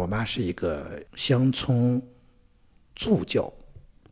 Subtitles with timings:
[0.00, 2.02] 我妈是一个乡村
[2.94, 3.52] 助教，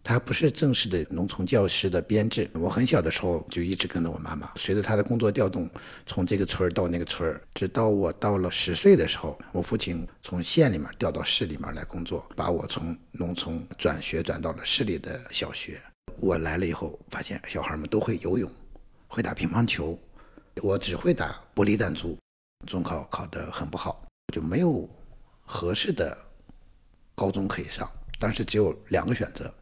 [0.05, 2.47] 她不是正式的农村教师的编制。
[2.53, 5.67] 我很小的时候就一直跟着我妈妈，随着她的工作调动，
[6.05, 15.81] 从这个村儿到那个村儿，直到我到了十岁的时候，我父亲从县里面调到市里面来工作，把我从农村转学转到了市里的小学。
[16.21, 18.53] 我来了以后，发现小孩们都会游泳，
[19.07, 19.99] 会打乒乓球，
[20.61, 22.15] 我只会打玻璃弹珠。
[22.67, 24.87] 中考考得很不好，就没有。
[25.51, 26.17] 合适的
[27.15, 29.53] 高中可以上，当时只有两个选择，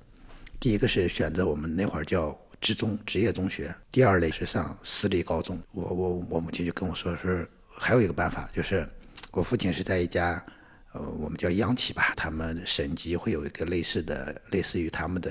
[0.59, 5.63] 第一个是选择我们那会儿叫职中职业中学，第二类是上私立高中。
[5.73, 8.87] 我我我母亲就跟我说是还有一个办法，就是
[9.30, 10.45] 我父亲是在一家
[10.93, 15.30] 呃我们叫央企吧，他们省级会有一个类似的类似于他们的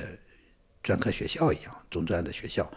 [0.82, 2.72] 专科学校一样中专的学校，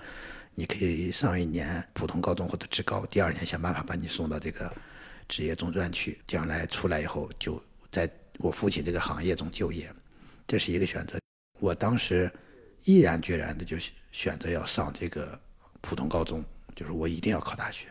[0.55, 4.71] 你可以上一年普通高中或者职高，第二年想办法把你送到这个
[5.29, 7.63] 职业中专去，将来出来以后就。
[7.91, 9.93] 在我父亲这个行业中就业，
[10.47, 11.19] 这是一个选择。
[11.61, 12.31] 我当时
[12.85, 13.77] 毅然决然的就
[14.13, 15.39] 选择要上这个
[15.81, 16.45] 普通高中，
[16.77, 17.89] 就是我一定要考大学。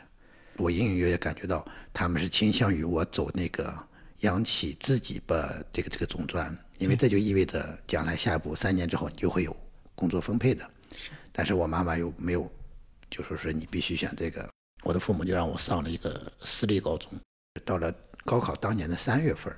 [0.56, 3.73] 我隐隐约约感觉到他们是倾向于我走那个
[4.22, 5.36] 央企自己把
[5.72, 9.56] 这个这个中专，因为这就意味着将来下一步三年之后你就会有
[9.94, 10.67] 工作分配的。
[11.32, 12.50] 但是我妈妈又没有，
[13.09, 14.50] 就说是你必须选这个。
[14.84, 17.11] 我的父母就让我上了一个私立高中。
[17.66, 19.54] 到了高考当年的三月份。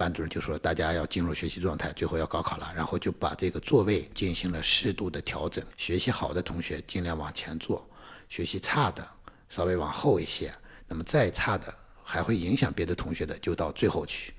[0.00, 5.62] 班主任就说大家要进入学习状态，最后要高考了，然后就把这个座位进行了适度的调整。
[5.76, 7.86] 学习好的同学尽量往前坐，
[8.26, 9.06] 学习差的
[9.50, 10.50] 稍微往后一些。
[10.88, 14.32] 那么再差的还会影响别的同学的，就到最后去。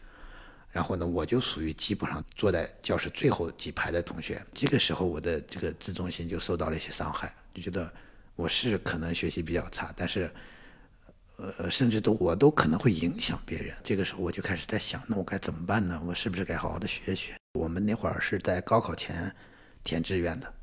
[0.71, 4.43] 然后呢，我就属于基本上坐在教室最后几排的同学。
[4.55, 7.93] 这个时候我的这个自尊心就受到了一些伤害，就觉得
[8.35, 10.33] 我是可能学习比较差，但是。
[11.57, 13.75] 呃，甚至都我都可能会影响别人。
[13.83, 15.99] 这个时候我就开始在想，那我该怎么办呢？
[16.05, 17.33] 我是不是该好好的学学？
[17.53, 19.35] 我们那会儿是在高考前
[19.83, 20.53] 填志愿的，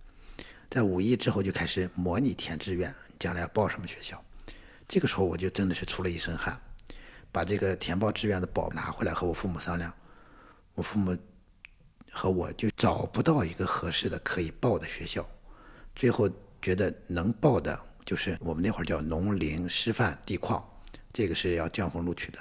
[0.70, 4.23] 在五一之后就开始模拟填志愿，将来要报什么学校。
[4.86, 6.57] 这个时候我就真的是出了一身汗，
[7.33, 9.92] 把这个填报志愿的宝拿回来和我父母商量，
[10.75, 11.17] 我父母
[12.13, 15.29] 和我就找不到一个合适的可以报的学校，
[15.97, 16.31] 最后
[16.63, 17.79] 觉得能报的。
[18.07, 20.67] 就是我们那会儿叫农林师范地矿，
[21.18, 22.39] 这个是要降分录取的。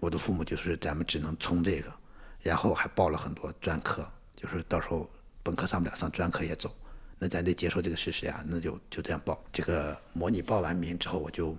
[0.00, 1.92] 我的父母就是咱们只能冲这个，
[2.40, 5.10] 然后还报了很多专科，就是到时候
[5.42, 6.74] 本科上不了，上专科也走。
[7.18, 9.38] 那咱得接受这个事实呀，那就就这样报。
[9.52, 11.54] 这个模拟报完名之后，我就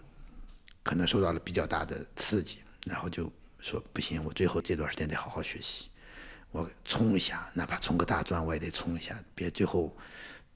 [0.82, 5.90] 可能受到了比较大的刺激，然后就说不行，我最后这段时间得好好学习，
[6.50, 9.96] 我冲一下，哪怕冲个大专我也得冲一下，别最后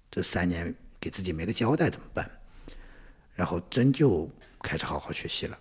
[0.10, 2.28] 这三年给自己没个交代怎么办？
[3.36, 4.28] 然后真就
[4.60, 5.56] 开始好好学习了，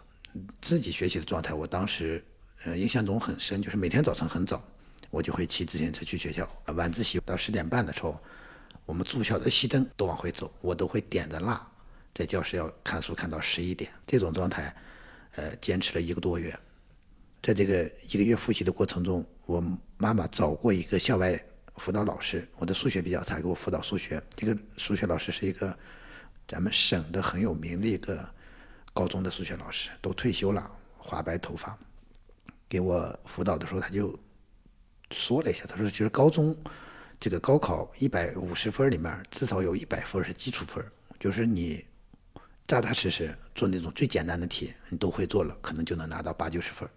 [0.61, 2.22] 自己学习的状态，我当时
[2.65, 4.62] 呃印象中很深，就是每天早晨很早，
[5.11, 8.21] 我就会骑自行车去学校，晚自习到十点半的时候，
[8.87, 11.67] 我们住校的熄灯都往回走，我都会点着蜡
[12.15, 14.75] 在教室要看书看到十一点，这种状态，
[15.37, 16.56] 呃坚持了一个多月，
[17.43, 19.62] 在这个一个月复习的过程中，我
[19.97, 21.38] 妈妈找过一个校外
[21.77, 25.77] 辅导老师，我的数学比较差，给我辅导数学，这个数学老师是一个。
[26.50, 28.27] 咱们省的很有名的一个
[28.98, 31.78] 高中的数学老师都退休了，花白头发，
[32.69, 34.19] 给我辅导的时候，他就
[35.12, 36.56] 说了一下，他说其实高中
[37.20, 40.84] 这个高考一百五十分里面，至少有一百分是基础分，
[41.20, 41.87] 就是你
[42.66, 46.88] 扎扎实实做那种最简单的题，你都会做了，可能就能拿到八九十分。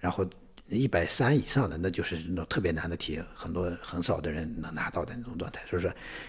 [0.00, 0.28] 然后
[0.68, 5.64] 一百三以上的，那就是那种特别难的题，很多很少的人能拿到的那种状态。
[5.70, 5.88] 所以说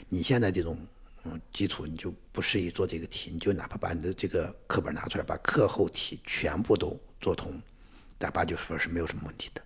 [0.09, 0.77] 你现在这种。
[1.27, 7.59] 嗯，基础你就不适宜做这个题，你就哪怕把你的这个课本拿出来，把课后题全部都做通，
[8.19, 9.61] 打八九十分是没有什么问题的。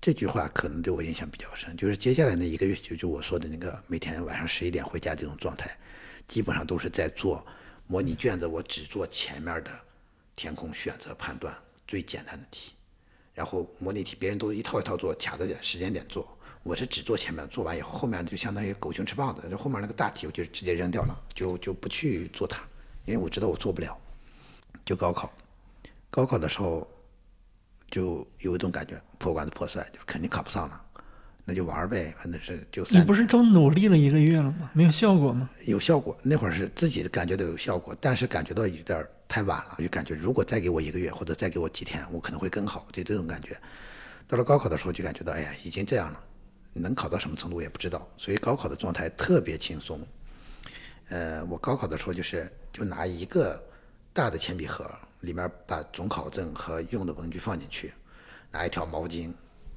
[0.00, 5.76] 这句话可能对我印象比较深，就是接下来那一个月，就就我说的那个每天晚上十一点回家这种状态，
[6.26, 7.46] 基本上都是在做
[7.86, 9.70] 模拟卷子，我只做前面的
[10.34, 11.54] 填空、选择、判断
[11.86, 12.72] 最简单的题，
[13.34, 16.33] 然后模拟题别人都一套一套做，卡着点时间点做。
[16.64, 22.64] 我是只做前面，做完以后，后面就相当于狗熊吃棒子，就后面那个大题我就直接扔掉了，就就不去做它，
[23.04, 23.96] 因为我知道我做不了。
[24.82, 25.30] 就高考，
[26.10, 26.86] 高考的时候
[27.90, 30.84] 就有一种感觉，破罐子破摔，就肯定考不上了，
[31.44, 32.82] 那就玩呗，反正是就。
[32.90, 34.70] 你不是都努力了一个月了吗？
[34.72, 35.50] 没有效果吗？
[35.66, 43.54] 有效果，那会儿是自己感觉到有效果，但是感觉到有点太晚了，就感觉如果再给我一个月或者再给我几天，我可能会更好，就这种感觉。
[44.26, 46.22] 到了高考的时候就感觉到，哎呀，已经这样了。
[46.80, 50.06] 能考到什么程度也不知道，所以高考的状态特别轻松。
[51.08, 53.62] 呃，我高考的时候就是就拿一个
[54.12, 54.90] 大的铅笔盒，
[55.20, 57.92] 里面把准考证和用的文具放进去，
[58.50, 59.32] 拿一条毛巾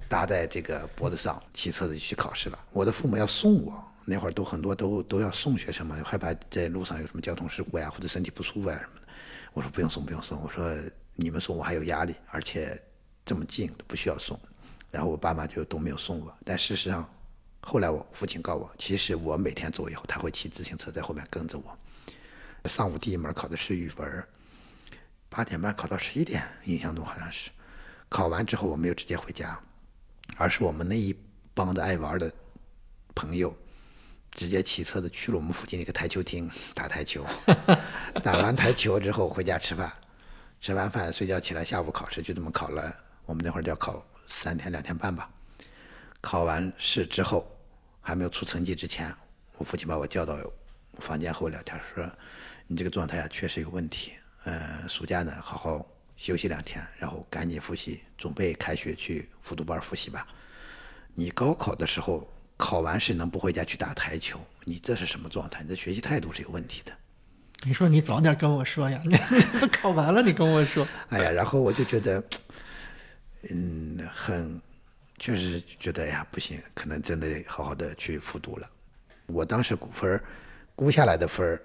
[0.08, 2.58] 搭在这个脖子上，骑车子去考试了。
[2.72, 9.08] 我的父母要送我，那会儿都很多都都要送学生嘛，害怕在路上有什么交通事故呀，或者身体不舒服啊什么的。
[9.54, 10.42] 我说不用送，不用送。
[10.42, 10.74] 我说
[11.14, 12.82] 你们送我还有压力，而且
[13.26, 14.40] 这么近都不需要送。
[14.98, 16.36] 然后我爸妈就都没有送我。
[16.44, 17.08] 但事实上，
[17.62, 21.78] 后来我父亲告我，其实我每天走以后，他会骑自行车在后面跟着我。
[22.68, 24.28] 上午第一门考的是语文，
[25.30, 27.52] 八点半考到十一点，印象中好像是。
[28.10, 29.60] 考完之后我没有直接回家，
[30.36, 31.16] 而是我们那一
[31.54, 32.34] 帮子爱玩的
[33.14, 33.56] 朋友，
[34.32, 37.24] 直接骑车子去了我们附近一个台球厅打台球。
[38.24, 39.94] 打完台球之后回家吃饭，
[40.60, 42.92] 吃完饭睡觉起来，下午考试就这么考了。
[43.28, 45.30] 我们那会儿要考三天两天半吧。
[46.22, 47.50] 考完试之后，
[48.02, 49.14] 还没有出成绩之前，
[49.58, 50.38] 我父亲把我叫到
[51.00, 52.08] 房间和我聊天说。
[52.68, 54.12] 你这个状态啊，确实有问题。
[54.44, 55.86] 嗯，暑假呢，好好
[56.18, 60.28] 休息两天，然后赶紧复习，准备开学去复读班复习吧。
[61.14, 64.40] 你高考的时候考完试能不回家去打台球？
[64.66, 65.64] 你这是什么状态？
[65.64, 66.92] 你的学习态度是有问题的。
[67.64, 69.02] 你说你早点跟我说呀！
[69.06, 69.18] 你
[69.60, 70.86] 都考完了，你跟我说。
[71.10, 72.22] 哎呀，然后我就觉得，
[73.50, 74.62] 嗯，很，
[75.18, 78.70] 确实觉得呀，不行，可能真的好好的去复读了。
[79.26, 80.22] 我当时估分
[80.76, 81.62] 估下来的分儿。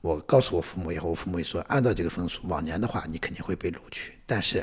[0.00, 4.12] 我告诉我父母以后，我父母也说，按照这个分数，往年的话你肯定会被录取。
[4.26, 4.62] 但是，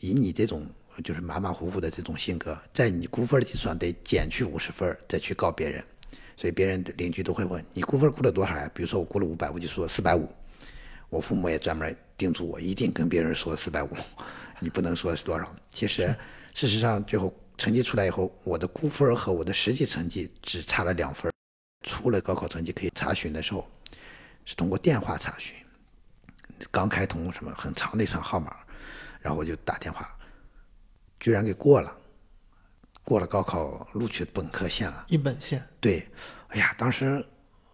[0.00, 0.66] 以你这种
[1.04, 5.84] 就是马马虎虎的这种性格，在你估分的计算得减去五十分再去告别人，
[6.38, 8.70] 所以别人邻居都会问你估分估了多少呀？
[8.72, 10.26] 比如说我估了五百，我就说四百五。
[11.10, 13.90] 我父母也专门叮嘱我，一定跟别人说四百五，
[14.60, 15.54] 你不能说是多少。
[15.70, 16.14] 其实，
[16.54, 21.30] 事实上最后成绩出来以后，我的估分和我的实际成绩只差了两分。
[21.86, 23.68] 出了高考成绩可以查询的时候。
[24.48, 25.56] 是通过电话查询，
[26.70, 28.56] 刚开通什么很长的一串号码，
[29.20, 30.16] 然后我就打电话，
[31.18, 31.92] 居然给过了，
[33.02, 35.04] 过了高考录取本科线了。
[35.08, 35.60] 一本线。
[35.80, 36.08] 对，
[36.46, 37.26] 哎呀，当时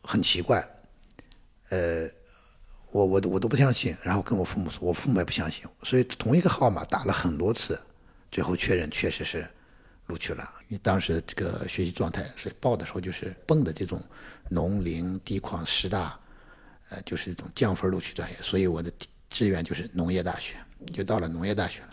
[0.03, 0.67] 很奇怪，
[1.69, 2.09] 呃，
[2.93, 7.77] 我我我都不相信，然后跟我父母说，我父母也不相信，所以同一个号码打了很多次，
[8.31, 9.45] 最后确认确实是
[10.07, 10.49] 录取了。
[10.69, 14.01] 你当时这个学习状态，所以报的时候就是报的这种
[14.49, 16.17] 农林地矿师大。
[16.91, 18.93] 呃，就是这种降分录取专业，所以我的
[19.31, 20.57] 志愿就是农业大学，
[20.93, 21.89] 就到了农业大学了。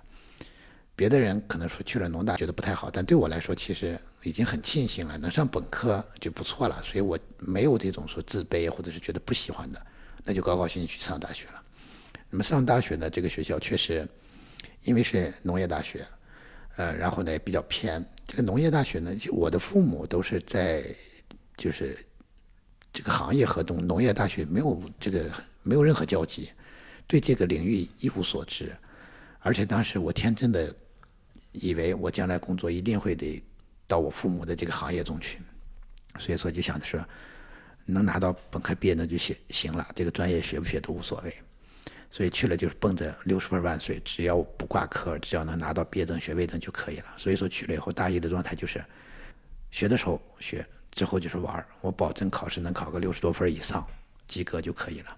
[0.93, 9.81] 别的人可能说去了农大觉得不太好，但对我来说其实已经很庆幸了，能上本科就不错了，所以我没有这种说自卑或者是觉得不喜欢的，
[10.23, 11.63] 那就高高兴兴去上大学了。
[12.29, 14.07] 那么上大学呢，这个学校确实
[14.83, 16.05] 因为是农业大学，
[16.75, 18.05] 呃，然后呢也比较偏。
[18.25, 20.83] 这个农业大学呢，就我的父母都是在
[21.57, 21.97] 就是。
[22.91, 25.29] 这个行业和农农业大学没有这个
[25.61, 26.49] 没有任何交集，
[27.05, 28.75] 对这个领域一无所知，
[29.41, 30.75] 而且当时我天真的
[31.51, 33.41] 以为我将来工作一定会得
[33.85, 35.37] 到我父母的这个行业中去，
[36.17, 36.99] 所以说就想着说
[37.89, 41.33] 能拿到本科毕业证就行行了，这个专业学不学都无所谓，
[42.09, 47.05] 所以去了就是奔着六十分万岁，只要不挂科，只要能拿到毕业证、学位证就可以了。
[47.17, 48.83] 所以说去了以后，大一的状态就是
[49.71, 50.65] 学的时候学。
[50.91, 53.87] 之后就是玩儿，我保证考试能考个六十多分以上，
[54.27, 55.15] 及格就可以了。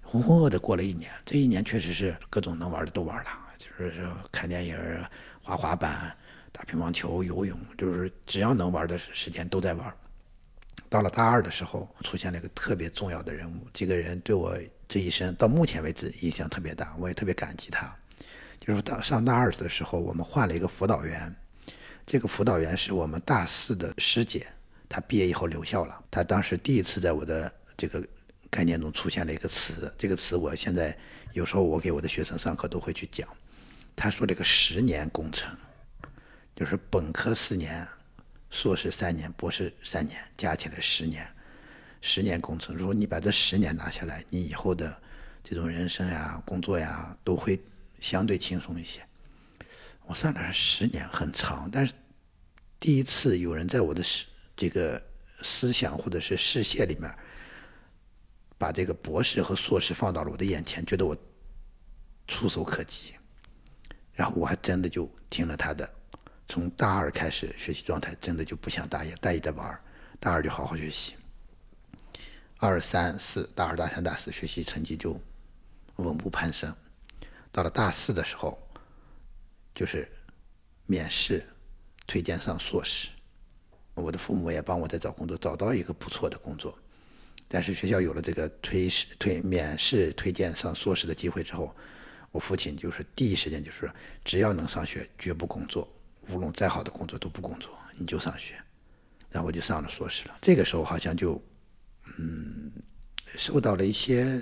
[0.00, 4.78] 浑浑噩的过了一年，这一年确实是各种能玩的都玩了，就是说看电影、
[5.42, 6.16] 滑滑板、
[6.52, 9.92] 打乒乓球、游泳，就是只要能玩的时间都在玩。
[10.88, 14.56] 到了大二的时候，出现了一个特别重要的人物，这个人对我
[14.88, 17.94] 这一生到目前为止影响特别大，我也特别感激他。
[18.58, 21.34] 就是到上大二的时候，我们换了一个辅导员，
[22.06, 24.46] 这个辅导员是我们大四的师姐。
[24.88, 26.04] 她毕业以后留校了。
[26.10, 28.06] 她当时第一次在我的这个
[28.48, 30.96] 概念中出现了一个词，这个词我现在
[31.32, 33.28] 有时候我给我的学生上课都会去讲。
[33.96, 35.56] 他说这个十年工程，
[36.54, 37.86] 就是本科四年，
[38.54, 41.26] 硕士三年，博士三年，加起来十年。
[42.00, 45.02] 十年工程，如果你把这十年拿下来，你以后的
[45.42, 47.60] 这种人生呀、工作呀，都会
[47.98, 49.04] 相对轻松一些。
[50.06, 51.92] 我算了十年很长，但是
[52.78, 54.26] 第一次有人在我的十。
[54.56, 55.02] 这个
[55.42, 57.12] 思想或者是视线里面，
[58.56, 61.16] 把这个博士和硕士放到了我的眼前，觉得我
[62.28, 63.16] 触手可及，
[64.12, 65.90] 然后我还真的就听了他的。
[66.46, 69.80] 从大二开始学习状态真的就不像大一，大一在玩
[70.20, 71.14] 大二就好好学习。
[72.58, 75.20] 二三四，大二、大三、大四学习成绩就
[75.96, 76.74] 稳步攀升。
[77.50, 78.58] 到了大四的时候，
[79.74, 80.10] 就是
[80.86, 81.46] 面试
[82.06, 83.10] 推荐上硕士。
[83.94, 86.76] 我的父母也帮我在找工作，找到一个不错的工作。
[87.46, 91.74] 但是学校有了这个推试推免试推荐上硕士的机会之后，
[92.32, 93.88] 我父亲就是第一时间就是
[94.24, 95.86] 只要能上学，绝不工作，
[96.28, 98.54] 无论再好的工作都不工作，你就上学。
[99.30, 100.38] 然后我就上了硕士了。
[100.40, 101.42] 这个时候好像就，
[102.18, 102.70] 嗯，
[103.34, 104.40] 受到了一些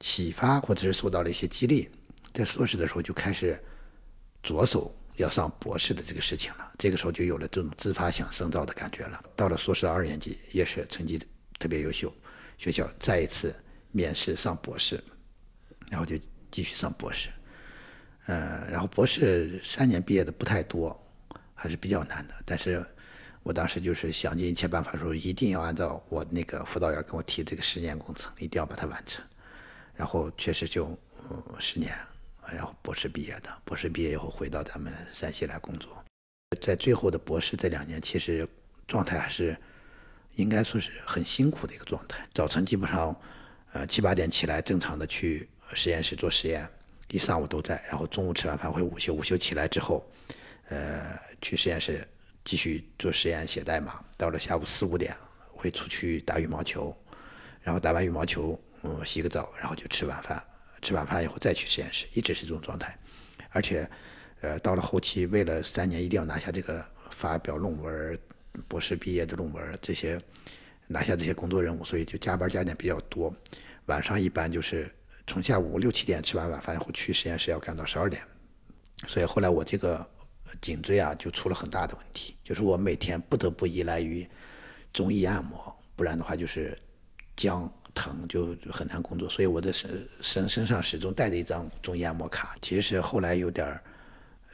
[0.00, 1.90] 启发，或者是受到了一些激励，
[2.32, 3.62] 在硕士的时候就开始
[4.42, 6.72] 着手要上博士的这个事情了。
[6.78, 9.22] 这个时候就有了这种自发想深造的感觉了。
[9.36, 11.22] 到了硕士二年级，也是成绩
[11.58, 12.10] 特别优秀，
[12.56, 13.54] 学校再一次
[13.92, 15.02] 面试上博士，
[15.90, 16.16] 然后就
[16.50, 17.28] 继续上博士。
[18.26, 20.98] 呃，然后博士三年毕业的不太多，
[21.54, 22.34] 还是比较难的。
[22.44, 22.84] 但是
[23.42, 29.24] 我当时就是想尽一切办法说，一定要按照我那个辅导员跟我提这个十年工程，一定要把它完成。
[29.94, 30.98] 然后确实就
[31.58, 31.94] 十年，
[32.50, 33.50] 然后博士毕业的。
[33.64, 36.04] 博士毕业以后回到咱们山西来工作，
[36.60, 38.48] 在最后的博士这两年，其实
[38.88, 39.56] 状态还是
[40.36, 42.26] 应该说是很辛苦的一个状态。
[42.32, 43.14] 早晨基本上
[43.72, 46.68] 呃七八点起来，正常的去实验室做实验，
[47.10, 47.82] 一上午都在。
[47.88, 50.04] 然后中午吃完饭会午休，午休起来之后，
[50.68, 52.06] 呃去实验室
[52.44, 54.04] 继续做实验写代码。
[54.16, 55.14] 到了下午四五点
[55.52, 56.96] 会出去打羽毛球，
[57.62, 58.58] 然后打完羽毛球。
[58.86, 60.44] 嗯，洗个澡，然后就吃晚饭。
[60.82, 62.94] 吃晚饭以后再去实验室，一直是这种状态。
[63.48, 63.88] 而且，
[64.42, 68.18] 呃，到了后期，为了三年一定要拿下这个发表论文、
[68.68, 70.20] 博士毕业的论文这些，
[70.86, 73.34] 拿下这些工作任务，所以就加班加点比较多。
[73.86, 74.86] 晚上一般就是
[75.26, 78.22] 从下午六七点吃完晚饭以后去实验室要干到十二点。
[79.06, 80.06] 所以后来我这个
[80.60, 84.28] 颈椎啊就出了很大的问题，就是我每天不得不依赖于
[84.92, 86.78] 中医按摩，不然的话就是
[87.36, 87.72] 僵。
[87.96, 92.56] 疼就很难工作，所以我的身身身上始终带着一张中医按摩卡。
[92.60, 93.80] 其实后来有点儿，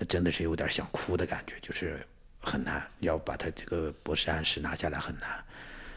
[0.06, 2.06] 真的是有点想哭的感觉，就是
[2.38, 5.42] 很难要把他这个博士按时拿下来很难。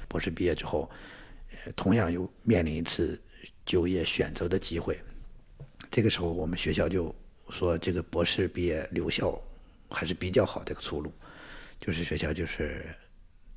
[0.08, 0.90] 博士毕业之后，
[1.66, 3.22] 呃，同样又面临一次
[3.66, 5.00] 就业选择的机会。
[5.90, 7.14] 这个时候我们学校就
[7.50, 9.40] 说，这个博士毕业留校
[9.90, 11.12] 还是比较好的一个出路，
[11.80, 12.86] 就是学校就是。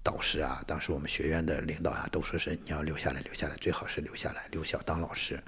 [0.06, 5.42] 导师啊，当时我们学院的领导啊，都说是你要留下来，留下来，最好是留下来，留校当老师，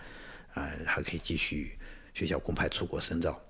[0.54, 1.78] 呃，还可以继续
[2.12, 3.40] 学校公派出国深造。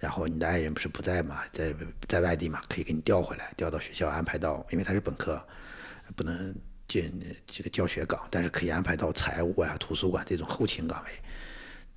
[0.00, 1.74] 然后你的爱人不是不在嘛，在
[2.08, 5.46] 在外地嘛，可以给你调回来，调到学校安排到，因为他是本科，
[6.16, 6.54] 不能
[6.88, 7.12] 进
[7.46, 11.10] 这个教学岗，但是可以安排到财务啊、图书馆这种后勤岗位。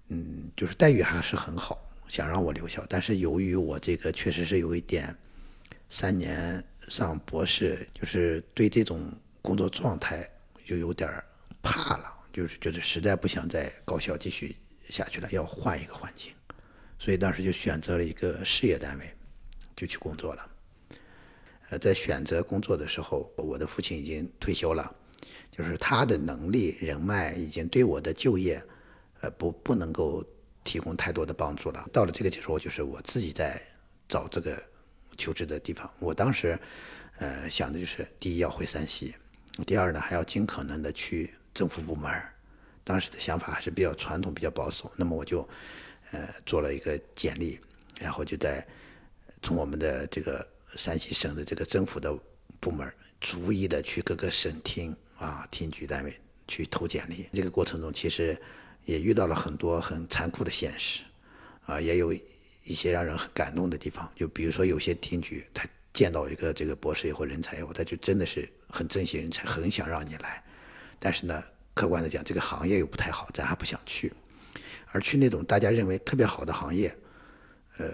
[0.10, 5.16] 嗯，就是待遇还是很好，想让我留校，但是由于我这个确实是有一点
[5.90, 6.64] 三年。
[6.90, 10.26] 上博士就是对这种工作状态
[10.64, 11.22] 就有点
[11.62, 14.56] 怕了，就是觉得实在不想在高校继续
[14.88, 16.32] 下去了，要换一个环境，
[16.98, 19.06] 所以当时就选择了一个事业单位，
[19.76, 20.50] 就去工作了。
[21.70, 24.96] 呃，在选择工作的时候，我的父亲已经退休了，
[25.52, 28.62] 就是他的能力人脉已经对我的就业，
[29.22, 30.24] 呃，不不能够
[30.64, 31.88] 提供太多的帮助了。
[31.92, 33.62] 到了这个时候，就是我自己在
[34.08, 34.62] 找这个。
[35.20, 36.56] 求职的地方，我当时，
[37.18, 39.16] 呃，想的就是，第一要回山西，
[39.66, 42.08] 第二呢，还要尽可能的去政府部门
[42.84, 44.92] 当时的想法还是比较传统、比较保守。
[44.96, 45.42] 那么我就，
[46.12, 47.60] 呃，做了一个简历，
[48.00, 48.64] 然后就在
[49.42, 52.18] 从我们的这个山西省的这个政府的
[52.60, 56.14] 部门逐一的去各个省厅啊、厅局单位
[56.48, 57.28] 去投简历。
[57.34, 58.40] 这个过程中，其实
[58.86, 61.04] 也遇到了很多很残酷的现实，
[61.66, 62.14] 啊，也有。
[62.70, 70.44] 一些让人很感动的地方，就比如说有些厅局，他见到一个这个博士以后人才以后，他就真的是很珍惜人才，很想让你来。
[71.00, 71.42] 但是呢，
[71.74, 74.12] 客观的讲，这个行业又不太好，咱还不想去。
[74.92, 76.94] 而去那种大家认为特别好的行业，
[77.78, 77.90] 呃，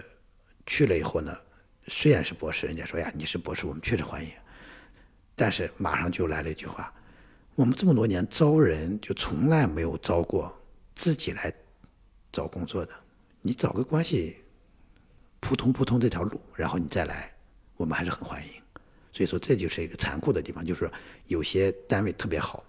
[0.66, 1.38] 去了以后呢，
[1.86, 4.30] 虽然是博士，人家说呀你是博士，我们确实欢迎。
[5.34, 6.92] 但是马上就来了一句话：
[7.54, 10.56] 我们这么多年招人，就从来没有招过
[10.94, 11.52] 自己来
[12.32, 12.92] 找工作的，
[13.40, 14.38] 你找个关系。
[15.40, 17.30] 扑通扑通这条路，然后你再来，
[17.76, 18.52] 我们还是很欢迎。
[19.12, 20.90] 所以说，这就是一个残酷的地方，就是说
[21.26, 22.64] 有些单位特别好，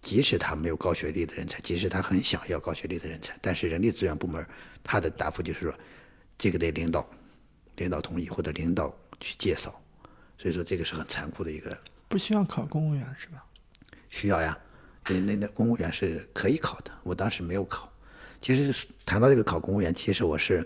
[0.00, 4.46] 即使他没有高学历的人才，即使他很想要高学历的人才，但是人力资源部门
[4.84, 5.74] 他的答复就是说，
[6.38, 7.04] 这个得领导，
[7.80, 9.74] 领导同意或者领导去介绍。
[10.38, 11.76] 所以说，这个是很残酷的一个。
[12.08, 13.44] 不需要考公务员是吧？
[14.08, 14.56] 需要呀，
[15.08, 17.92] 那那那公务员是可以考的，我当时没有考。
[18.40, 20.64] 其实谈到这个考公务员，其实我是。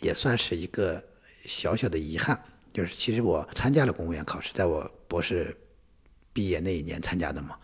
[0.00, 1.02] 也算是一个
[1.46, 2.38] 小小的遗憾，
[2.74, 5.56] 就是其实我参加了公务员考试，在我博士
[6.30, 7.56] 毕业那一年参加的嘛。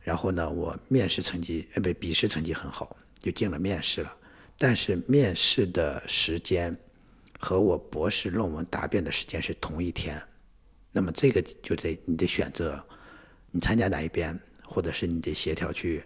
[0.00, 4.16] 然后呢，我面试成绩呃不笔试成绩很好，就进了面试了。
[4.58, 6.76] 但是面试的时间
[7.38, 10.20] 和我博士论文答辩的时间是同一天，
[10.92, 12.84] 那么这个就得你得选择
[13.50, 16.02] 你参加哪一边，或者是你得协调去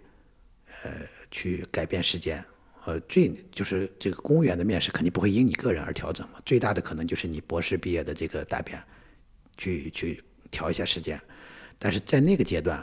[0.83, 0.91] 呃
[1.31, 2.45] 去改变时间
[2.87, 8.83] 呃，最就是这个公务员的面试肯定不会因你个人而调整嘛，最大的可能就是你博士毕业的这个答辩，
[9.59, 11.21] 去去调一下时间。
[11.79, 12.83] 但是在那个阶段，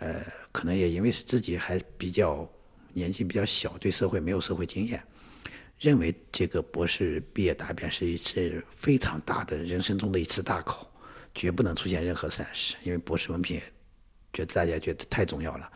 [0.00, 2.46] 呃，可能也因为是自己还比较
[2.92, 5.02] 年纪比较小，对社会没有社会经验，
[5.78, 10.90] 认为这个博士毕业答辩是一次非常大的人生中的一次大考，
[11.34, 13.60] 绝不能出现任何闪失，因为博士文凭，
[14.32, 15.72] 觉得大家觉得太重要了，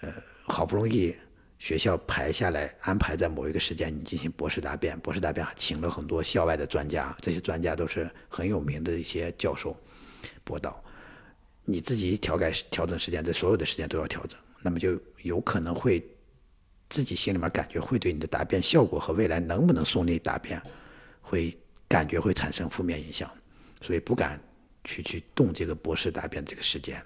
[0.00, 0.12] 呃，
[0.42, 1.14] 好不容易
[1.58, 9.76] 学校排下来安排在某一个时间你进行博士答辩，博士答辩还请了很多校外的专家，这些专家都是很有名的一些教授
[10.44, 10.82] 博导。
[11.64, 16.02] 你自己调改调整时间，这所有的时间都要调整，那么就有可能会
[16.88, 20.60] 自己心里面感觉会对你的答辩效果和未来能不能顺利答辩，
[21.20, 21.56] 会
[21.88, 23.30] 感觉会产生负面影响，
[23.80, 24.40] 所以不敢
[24.84, 27.04] 去去动这个博士答辩这个时间，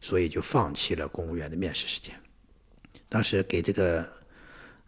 [0.00, 2.14] 所以就放弃了公务员的面试时间。
[3.08, 4.08] 当时给这个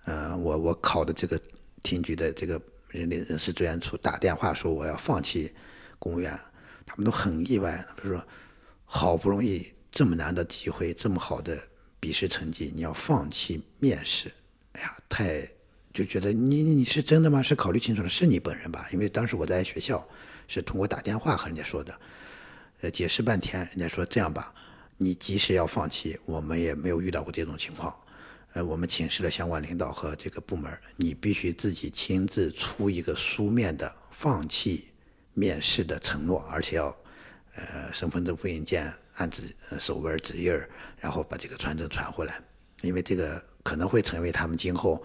[0.05, 1.41] 呃我我考的这个
[1.83, 5.53] 厅局的这个人力人事资源处打电话说我要放弃
[5.99, 6.38] 公务员，
[6.87, 8.25] 他们都很意外，他说。
[8.87, 11.59] 好不容易这么难的机会，这么好的
[12.04, 14.30] 笔试成绩，你要放弃面试？
[14.73, 15.49] 哎呀，太
[15.90, 17.42] 就觉得你你是真的吗？
[17.42, 18.87] 是考虑清楚了，是你本人吧？
[18.92, 20.06] 因为当时我在学校
[20.46, 21.99] 是通过打电话和人家说的，
[22.82, 24.52] 呃，解释半天，人家说这样吧，
[24.99, 27.96] 你即使要放弃，我们也没有遇到过这种情况，
[28.52, 34.88] 呃，我们请示了相关领导和这个部门，你必须自己亲自出一个书面的放弃
[35.32, 36.94] 面试的承诺，而且要。
[37.56, 39.42] 呃，身份证复印件按指
[39.78, 40.52] 手纹指印，
[40.99, 42.40] 然后把这个传真传回来，
[42.82, 45.00] 因为这个可能会成为他们今后，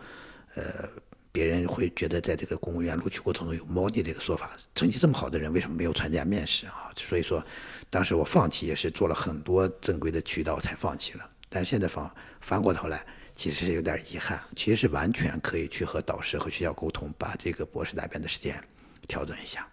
[0.55, 0.89] 呃，
[1.31, 4.49] 别人会觉得在这个公务员录取过程中有猫腻这个说法。
[4.73, 6.91] 成绩这么好的人，为什么没有参加面试啊？
[6.97, 7.45] 所以说，
[7.89, 11.31] 当时我放弃也是做了很多正规的渠道才放弃了。
[11.49, 14.39] 但是现在翻翻过头来，其实是有点遗憾。
[14.55, 18.59] 其实是完全可以去和导师和学校沟通，把这个博士答辩的时间
[19.07, 19.67] 调整一下。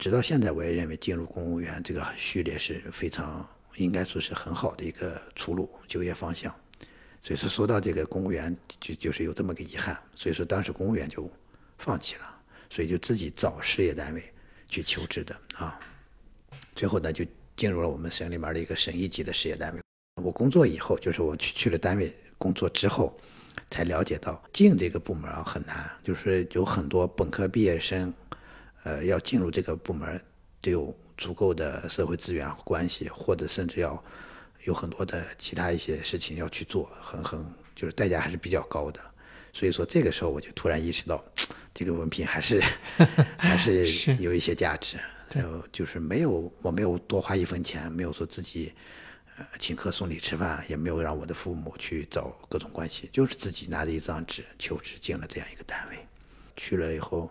[0.00, 6.50] 直到现在，我也认为进入公务员这个序列是非常应该说是很好的一个出路就业方向。
[7.20, 9.94] 所以说，说到这个公务员，就就是有这么个遗憾。
[10.16, 11.30] 所以说，当时公务员就
[11.76, 12.22] 放弃了，
[12.70, 14.22] 所以就自己找事业单位
[14.70, 15.78] 去求职的啊。
[16.74, 17.22] 最后呢，就
[17.54, 19.82] 进入了我们省里面的一个省一级的事业单位。
[20.22, 23.14] 我工作以后，就是我去去了单位工作之后，
[23.70, 28.10] 才了解到进这个部门啊很难，就是有很多本科毕业生。
[28.82, 30.18] 呃，要进入这个部门，
[30.60, 34.02] 得有足够的社会资源关系，或者甚至要
[34.64, 37.44] 有很多的其他一些事情要去做，很很
[37.76, 39.00] 就是代价还是比较高的。
[39.52, 41.22] 所以说这个时候我就突然意识到，
[41.74, 42.62] 这个文凭还是
[43.36, 44.96] 还是有一些价值。
[45.28, 48.72] 就就是没有我没有多花一分钱，没有说自己
[49.36, 55.98] 呃请客送礼吃饭，也没有让我的父母去找各种关系，就是自己拿着一张纸求职进了这样一个单位，
[56.56, 57.30] 去了以后。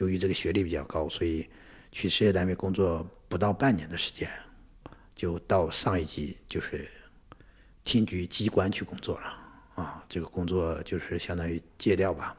[0.00, 1.46] 由于这个学历比较高，所以
[1.92, 4.26] 去事业单位工作不到半年的时间，
[5.14, 6.88] 就到上一级就是
[7.84, 9.38] 厅局机关去工作了
[9.74, 10.02] 啊。
[10.08, 12.34] 这个工作就是相当于借调吧，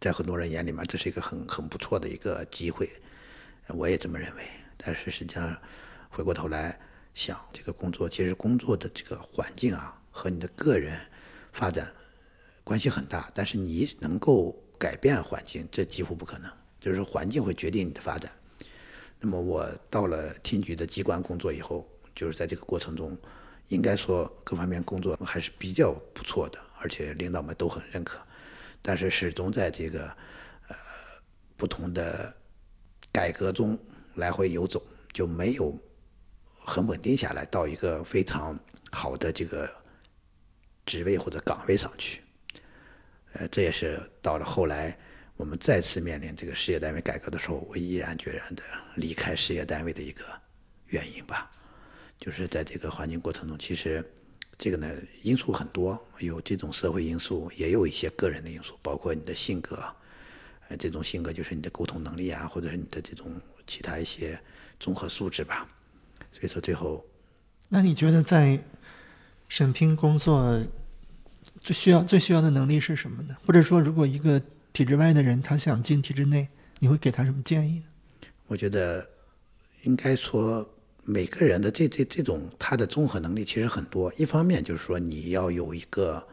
[0.00, 2.88] 在很多人眼里面，这是一个很很不错的一个机会，
[3.68, 4.42] 我也这么认为。
[4.78, 5.54] 但是实际上
[6.08, 6.80] 回过头来
[7.14, 10.98] 想，这个工作其实工作的这个环境啊，和你的个人
[11.52, 11.86] 发展
[12.64, 16.50] 关系很大，但是你能够改变环境，这几乎不可能。
[16.82, 18.30] 就是环境会决定你的发展。
[19.20, 23.16] 那么我到了厅局的机关工作以后，就是在这个过程中，
[23.68, 28.18] 应该说各方面工作还是比较不错的，而且领导们都很认可。
[28.82, 30.08] 但是始终在这个
[30.66, 30.76] 呃
[31.56, 32.34] 不同的
[33.12, 33.78] 改革中
[34.16, 35.78] 来回游走，就没有
[36.58, 38.58] 很稳定下来到一个非常
[38.90, 39.70] 好的这个
[40.84, 42.22] 职位或者岗位上去。
[43.34, 44.98] 呃，这也是到了后来。
[45.42, 48.62] 我们再次面临这个事业单位改革的时候，我毅然决然的
[48.94, 50.22] 离开事业单位的一个
[50.86, 51.50] 原因吧，
[52.16, 54.08] 就是在这个环境过程中，其实
[54.56, 54.88] 这个呢
[55.22, 59.82] 因素很多，有这种社会因素，也有一些个人的因素，包括你的性格，
[60.68, 63.26] 呃，这种性格就是你的沟通能力啊，或者是你的这种
[63.66, 64.40] 其他一些
[64.78, 65.68] 综合素质吧。
[66.30, 67.04] 所以说最后，
[67.68, 68.62] 那你觉得在
[69.48, 70.64] 省厅工作
[71.60, 73.36] 最需要最需要的能力是什么呢？
[73.44, 74.40] 或者说，如果一个
[74.72, 77.84] 体制外的人，他想进体制内，你会给他什么建议呢？
[78.46, 79.06] 我觉得，
[79.82, 80.68] 应该说
[81.04, 84.12] 每个人的这这这种他的综合能力其实很多。
[84.16, 86.26] 一方面就是说你要有一个，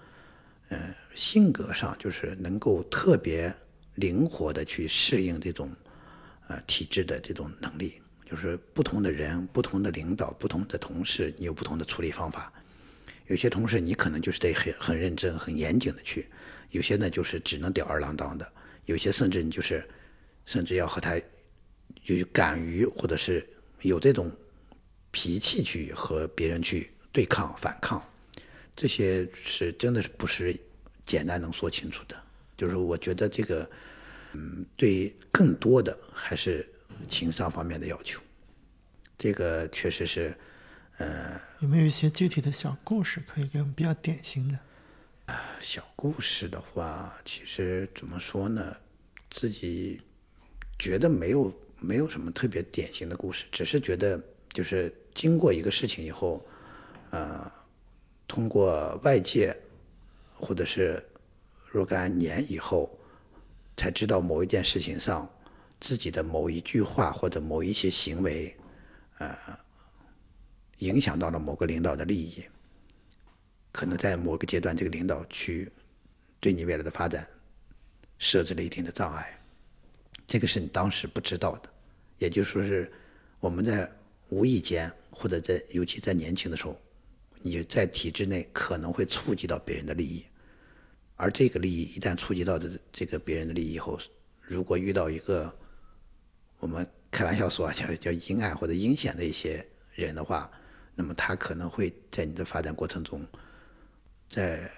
[0.69, 3.54] 呃，性格上就是能够特别
[3.95, 5.69] 灵活的去适应这种，
[6.47, 8.02] 呃，体制的这种能力。
[8.25, 12.54] 就是不同的人、不同的领导、不同的同事，你有不同的处理方法。
[13.25, 16.28] 有些同事你可能就是得很很认真、很严谨的去，
[16.71, 18.51] 有些呢就是只能吊儿郎当的，
[18.86, 19.88] 有些甚至你就是
[20.45, 21.19] 甚至要和他
[22.05, 23.47] 有敢于或者是
[23.82, 24.32] 有这种
[25.12, 28.03] 脾气去和别人去对抗、反抗，
[28.75, 30.55] 这些是真的是不是
[31.05, 32.15] 简单能说清楚的。
[32.55, 33.69] 就是我觉得这个，
[34.34, 36.67] 嗯，对更多的还是
[37.08, 38.19] 情商方面的要求，
[39.17, 40.36] 这个确实是，
[40.97, 44.60] 呃，有没有一些具体的小故事可以给我们比较典型的？
[45.62, 48.76] 小故事的话，其实怎么说呢？
[49.30, 50.02] 自己
[50.78, 54.22] 觉得没有没有什么特别典型的故事，只是觉得
[54.54, 56.43] 就是经过一个事情以后，
[57.12, 57.52] 呃，
[58.28, 59.56] 通过外界
[60.34, 61.04] 或者是
[61.69, 62.89] 若干年以后，
[63.78, 65.30] 才知道某一件事情上
[65.80, 68.56] 自己的某一句话或者某一些行为，
[69.17, 69.38] 呃，
[70.80, 72.43] 影响到了某个领导的利益。
[73.71, 75.71] 可能在某个阶段，这个领导去
[76.39, 77.27] 对你未来的发展
[78.17, 79.39] 设置了一定的障碍，
[80.25, 81.69] 这个是你当时不知道的，
[82.17, 82.91] 也就是说是
[83.39, 83.89] 我们在
[84.29, 86.79] 无意间或者在尤其在年轻的时候，
[87.41, 90.25] 你在体制内可能会触及到别人的利益，
[91.15, 93.99] 而这个利益一旦触及到的这个别人的利益以后，
[94.41, 95.53] 如果遇到一个
[96.60, 100.51] 我们开玩笑说啊叫叫阴暗或者阴险的一些人的话，
[100.95, 103.25] 那么他可能会在你的发展过程中。
[104.30, 104.70] 在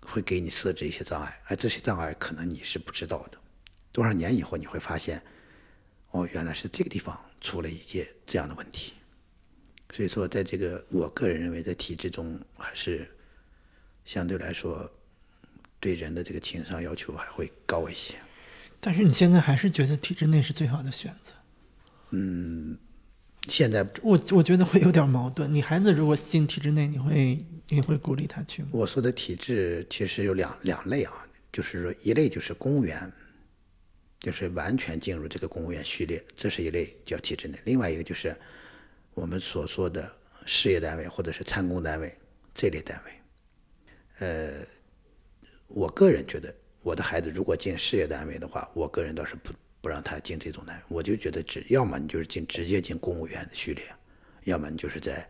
[0.00, 3.38] 会给你设置一些障碍，而这些障碍可能你是不知道的。
[3.92, 5.22] 多少年以后你会发现，
[6.12, 8.94] 哦，原来是这个地方出了一些这样的问题。
[9.90, 13.08] 所以说，在这个我个人认为，在体制中还是
[14.04, 14.90] 相对来说
[15.78, 18.16] 对人的这个情商要求还会高一些。
[18.80, 21.32] 但是你现在还是觉得体制内是最好的选择？
[22.10, 22.78] 嗯，
[23.48, 25.52] 现在我我觉得会有点矛盾。
[25.52, 27.44] 你孩子如果进体制内，你会？
[27.68, 28.68] 你会鼓励他去吗？
[28.72, 33.10] 我说的体制其实有两两类啊，就是说一类就是公务员，
[34.20, 38.36] 就是完全进入这个公务员序列，这是一类叫体制内；另外一个就是
[39.14, 40.10] 我们所说的
[40.44, 42.14] 事业单位或者是参公单位
[42.54, 43.12] 这类单位。
[44.18, 44.64] 呃，
[45.66, 53.84] 我个人觉得，我的孩子如果进事业单位的话，我个人倒是不不让他进这种单位，我就觉得只要么你就是进直接进公务员序列，
[54.44, 55.28] 要么你就是在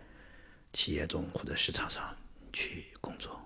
[0.74, 2.14] 企业中或者市场上。
[2.56, 3.38] 去工作，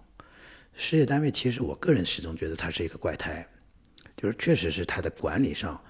[0.72, 3.44] 事业单位其实我个人始终觉得它是一个怪胎，
[4.16, 5.82] 就是确实是它的管理上，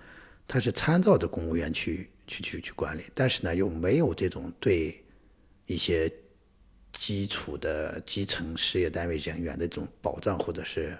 [0.48, 5.04] 它是参照着公务员去去去去管理，但是呢又没有这种对
[5.66, 6.10] 一些
[6.92, 10.96] 基础的基层事业单位人员的这种保障，或者是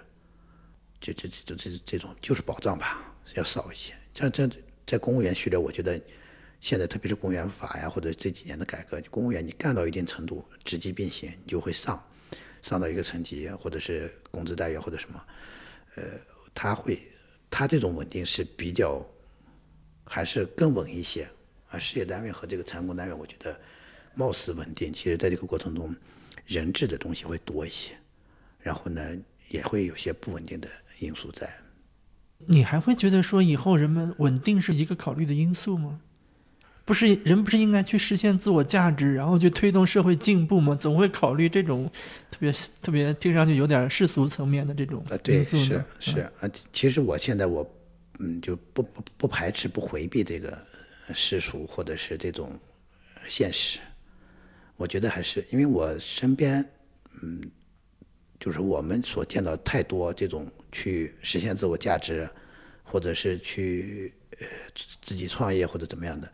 [0.99, 3.95] 这这这这这种就是保障吧，要少一些。
[4.13, 4.47] 像这
[4.85, 5.99] 在公务员序列，我觉得
[6.59, 11.99] 现在特别是公务员法呀，或者这几年的改革，公务员你干到一定程度，职级并行，你就会上。
[12.61, 15.25] 上到一个层级，或者是工资待遇或者什么，
[15.95, 16.03] 呃，
[16.53, 17.01] 他会，
[17.49, 19.05] 他这种稳定是比较，
[20.03, 21.27] 还是更稳一些。
[21.69, 23.57] 而事业单位和这个参公单位，我觉得
[24.13, 25.95] 貌似稳定，其实在这个过程中，
[26.45, 27.93] 人质的东西会多一些，
[28.59, 30.67] 然后呢，也会有些不稳定的
[30.99, 31.49] 因素在。
[32.45, 36.01] 你还会觉得说以后人们稳定是一个考虑的因素吗？
[36.83, 40.75] 不是人不是应该去实现自我价值，然后去推动社会进步吗？
[40.75, 41.89] 总会考虑这种
[42.29, 45.85] 特别特别听上去有点世俗层面的这种因素呢？
[45.99, 47.65] 是是啊，其实我现在我
[48.19, 50.57] 嗯就不不不排斥不回避这个
[51.13, 52.59] 世俗或者是这种
[53.27, 53.79] 现实。
[54.75, 56.67] 我觉得还是因为我身边
[57.21, 57.41] 嗯
[58.39, 62.27] 就是我们所见到太多这种去实现自我价值，
[62.83, 64.47] 或者是去呃
[65.03, 66.29] 自己创业或者怎么样的。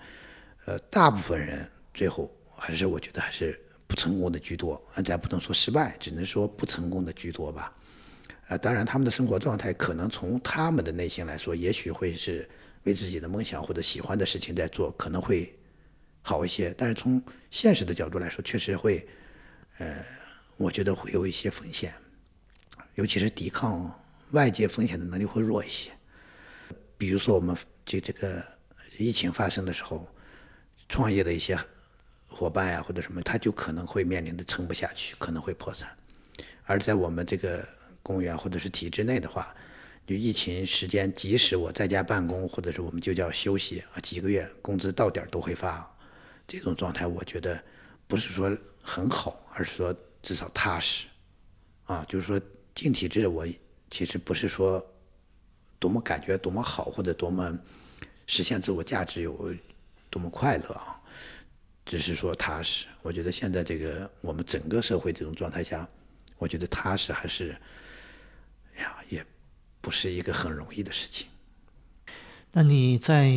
[0.68, 7.74] 呃，大部分人最后还是我觉得还是不成功的居多，啊，咱不能说失败，只能说不成功的居多吧。
[8.50, 12.48] 呃，当然他们的生活状态可能从他们的内心来说，也许会是
[12.84, 15.58] 为自己的梦想或者喜欢的事情在做，可能会
[16.22, 16.76] 好一些。
[16.78, 19.08] 但是从现实的角度来说，确实会，
[19.78, 20.04] 呃，
[20.58, 21.94] 我觉得会有一些风险，
[22.96, 23.90] 尤其是抵抗
[24.32, 25.92] 外界风险的能力会弱一些。
[26.98, 28.44] 比如说我们这这个
[28.98, 30.06] 疫情发生的时候。
[30.90, 31.58] 创业的一些
[32.28, 35.96] 伙伴呀，或者什么，他就可能会面临的撑不下去，可能会破产。
[36.66, 37.66] 而在我们这个
[38.04, 39.56] 公务员或者是体制内的话，
[40.06, 45.90] 就疫情时间，即使我在家办公，或者是我们就叫休息啊，几个月工资到点都会发。
[46.48, 47.62] 这种状态，我觉得
[48.08, 51.08] 不是说很好，而是说至少踏实。
[51.86, 52.40] 啊，就是说
[52.76, 53.46] 进体制，我
[53.90, 54.86] 其实不是说
[55.80, 57.58] 多么感觉多么好，或者多么
[58.26, 59.54] 实现自我价值有。
[60.10, 61.00] 多么快乐啊！
[61.86, 62.88] 只是说踏实。
[63.02, 65.88] 我觉得现在这个我们整个社会这种状态下，
[66.38, 67.56] 我觉得踏实还是，
[68.76, 69.26] 哎呀，也
[69.80, 71.28] 不是一个很容易的事情。
[72.52, 73.32] 那你在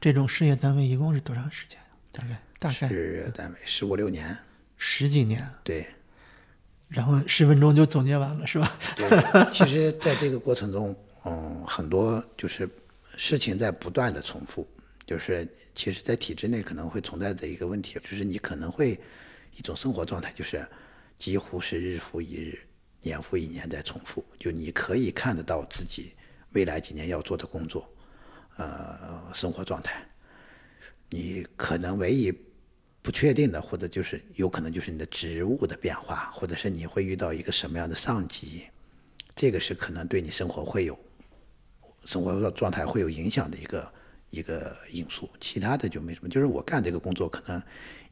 [0.00, 1.78] 这种事业单位一共是多长时间？
[2.12, 4.36] 大概大概是单位十五六年，
[4.76, 5.86] 十几年，对
[6.88, 8.78] 然后十分钟就总结完了，是吧？
[8.94, 9.50] 对。
[9.52, 10.94] 其实，在这个过程中，
[11.24, 12.68] 嗯，很多就是
[13.16, 14.68] 事情在不断的重复。
[15.04, 18.98] 就是其实，在体制内可能会存在的一个问题，就是你可能会
[19.56, 20.66] 一种生活状态，就是
[21.18, 22.58] 几乎是日复一日、
[23.00, 24.24] 年复一年在重复。
[24.38, 26.12] 就你可以看得到自己
[26.52, 27.88] 未来几年要做的工作，
[28.56, 30.06] 呃，生活状态。
[31.10, 32.32] 你可能唯一
[33.02, 38.64] 不确定的，或者就是有可能就是你的职务的变化，或者是你会遇到一个什么样的上级，
[39.34, 40.98] 这个是可能对你生活会有
[42.04, 43.92] 生活状态会有影响的一个
[44.32, 45.30] 一个因素。
[45.40, 46.28] 其他的就没什么。
[46.28, 47.62] 就是我干这个工作，可能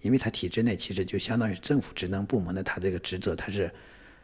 [0.02, 3.68] 因为它体制内其实就相当于政府职能部门的，它这个职责它是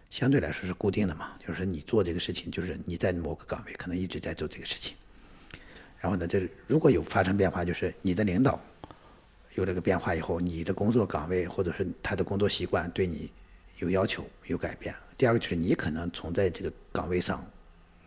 [0.09, 1.33] 相对来说是固定的嘛。
[1.41, 4.95] 就是说你做这个事情，就是你在某个岗位可能一直在做这个事情。
[5.99, 8.61] 然后呢，就是如果有发生变化，就是你的领导
[9.55, 13.31] 有这个变化以后，你的工作岗位或者是他的工作习惯对你
[13.79, 14.95] 有要求、有改变。
[15.17, 17.45] 第二个就是你可能从在这个岗位上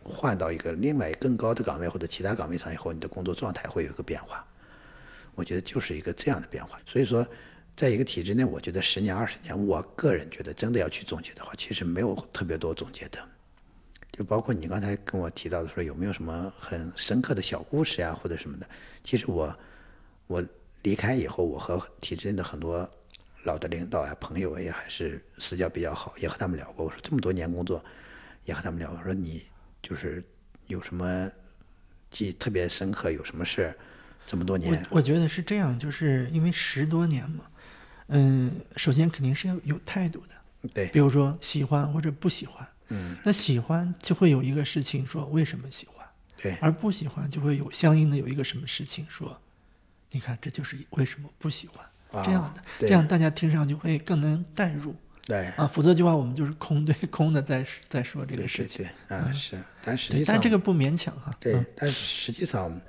[0.10, 4.46] 换到一个另外更高的岗位或者其他岗位上以后，你的工作状态会有一个变化。
[5.36, 6.78] 我觉得就是一个这样的变化。
[6.86, 7.26] 所以说，
[7.78, 13.20] 在一个体制内，我觉得十年、二十年，我个人觉得真的要去总结的话，其实没有特别多总结的。
[14.12, 18.68] 就包括你刚才跟我提到的说有没有什么很深刻的小故事呀，或者什么的。
[19.02, 19.58] 其实我
[20.28, 20.44] 我
[20.82, 22.90] 离开以后，我和体制内的很多
[23.46, 26.86] 老的领导呀、朋友也还是私交比较好，也和他们聊过。
[26.86, 27.82] 我说这么多年工作，
[28.44, 28.92] 也和他们聊。
[28.92, 29.44] 我说你
[29.82, 30.24] 就是
[30.68, 31.30] 有什么
[32.12, 33.78] 记忆特别深刻，有什么事儿
[34.26, 34.74] 这么多年？
[34.92, 37.46] 我我觉得是这样，就是因为十多年嘛，
[38.08, 42.68] 嗯，首先肯定是要有态度的，对比如说喜欢或者不喜欢。
[42.90, 49.40] 嗯，那喜欢就会有一个事情说为什么喜欢，对而不喜欢就会有相应的有一个什么事情说，
[50.10, 54.96] 你看这就是为什么不喜欢、啊这样的，对这样大家听上去会更能代入
[55.30, 55.46] 对。
[55.56, 62.82] 啊，否则的话我们就是空 对空的在在说这个事情，对，啊是，但实际，上但这个不勉强哈，对嗯，但实际上，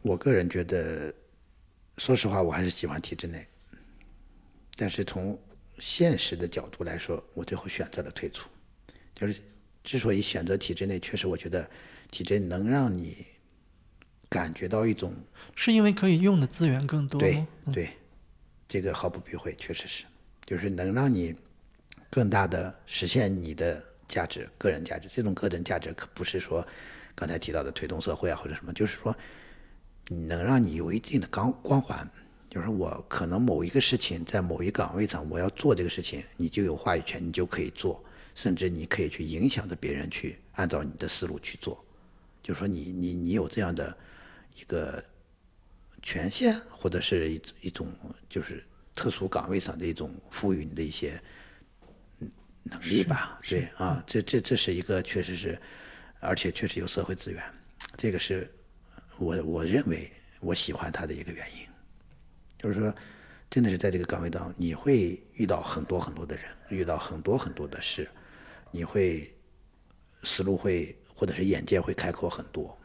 [0.00, 1.12] 我个人觉得，
[1.98, 3.46] 说实话，我还是喜欢体制内。
[4.76, 5.38] 但是从
[5.78, 8.48] 现实的角度来说，我最后选择了退出。
[9.14, 9.38] 就是
[9.84, 11.68] 之所以选择体制内，确实我觉得
[12.10, 13.26] 体制内能让你
[14.30, 15.12] 感觉到一种
[15.54, 17.90] 是因为可以用的资源更多对对，
[18.66, 20.04] 这个毫不避讳，确实是，
[20.50, 21.32] 就是能让你
[22.10, 25.08] 更大的实现你的价值、个人价值。
[25.08, 26.66] 这种个人价值可不是说
[27.14, 29.16] 刚才提到的推动社会啊或者什么，就是说
[30.08, 32.10] 能让你有一定的光光环。
[32.48, 41.80] 就是我可能某一个事情在某一岗位上，我要做这个事情，你就有话语权，你就可以做，甚至你可以去影响着别人去按照你的思路去做。
[42.42, 43.96] 就是说你你你有这样的
[44.56, 45.00] 一个
[46.02, 47.86] 权限，或者是一一种
[48.28, 48.64] 就是
[49.00, 51.18] 特殊岗位上的一种赋予你的一些
[52.18, 52.30] 嗯
[52.64, 53.40] 能力吧。
[53.48, 55.58] 对啊，这这这是一个确实是，
[56.20, 57.42] 而且确实有社会资源，
[57.96, 58.46] 这个是
[59.18, 61.66] 我我认为我喜欢他的一个原因。
[62.58, 62.94] 就是说，
[63.48, 68.06] 真的是在这个岗位当中，你会遇到很多很多的人，遇到很多很多的事，
[68.70, 69.26] 你会
[70.24, 72.78] 思路会或者是眼界会开阔很多，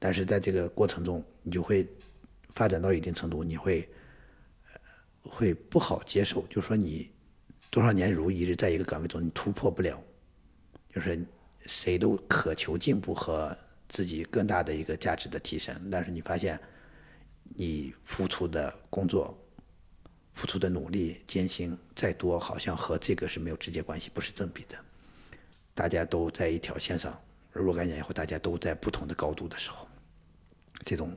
[0.00, 1.86] 但是在这个过程中，你就会
[2.52, 3.95] 发展到一定程度，你会呃
[5.30, 7.10] 会不好接受，就是说你
[7.70, 10.02] 多少年如一日在一个岗位中，你突破不了，
[10.92, 11.24] 就是
[11.66, 13.56] 谁都渴求进步和
[13.88, 16.58] 自己更大的一个价值的提升，但是你发现
[17.54, 19.36] 你付出的工作、
[20.34, 24.76] 付出的努力、艰辛再多，好像和这个是没有直接关系，不是正比的。
[25.74, 27.20] 大家都在一条线上，
[27.52, 29.86] 若干年以后，大家都在不同的高度的时候，
[30.84, 31.16] 这种、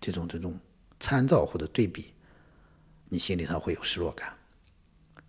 [0.00, 0.58] 这种、这种
[0.98, 2.12] 参照或者对比，
[3.14, 4.36] 你心理上会有失落感。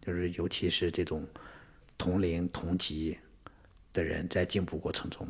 [0.02, 1.24] 就是尤其是这种
[2.00, 3.16] 同龄同级
[3.94, 5.28] 的人在进步过程中，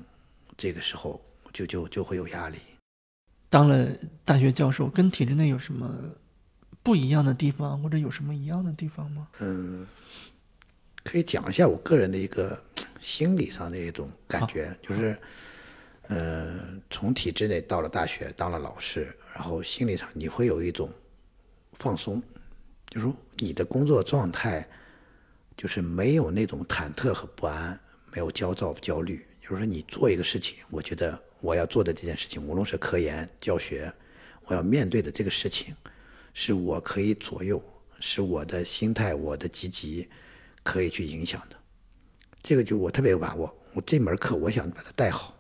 [0.55, 2.57] 这个时候就就就会有压力。
[3.49, 3.87] 当了
[4.23, 5.93] 大学教授，跟体制内有什么
[6.81, 9.27] 不一样的地方，或者有什么一样的地方吗？
[9.39, 9.85] 嗯
[11.03, 12.59] 可以讲一下我个人的一个
[12.99, 15.15] 心理上的一种感觉，就是，
[16.07, 20.89] 呃，从体制内到了大学当了老师，然后心理上你会有一种
[21.73, 22.21] 放松，
[22.95, 24.65] 就是你的工作状态
[25.57, 27.77] 就是没有那种忐忑和不安，
[28.13, 33.91] 没有焦躁焦虑，就是说你做一个事情，我觉得我要做的这件事情，无论是科研教学，
[34.45, 35.75] 我要面对的这个事情，
[36.33, 37.61] 是我可以左右，
[37.99, 40.07] 是我的心态、我的积极
[40.63, 41.57] 可以去影响的。
[42.41, 43.53] 这个就我特别有把握。
[43.73, 45.37] 我这门课我想把它带好，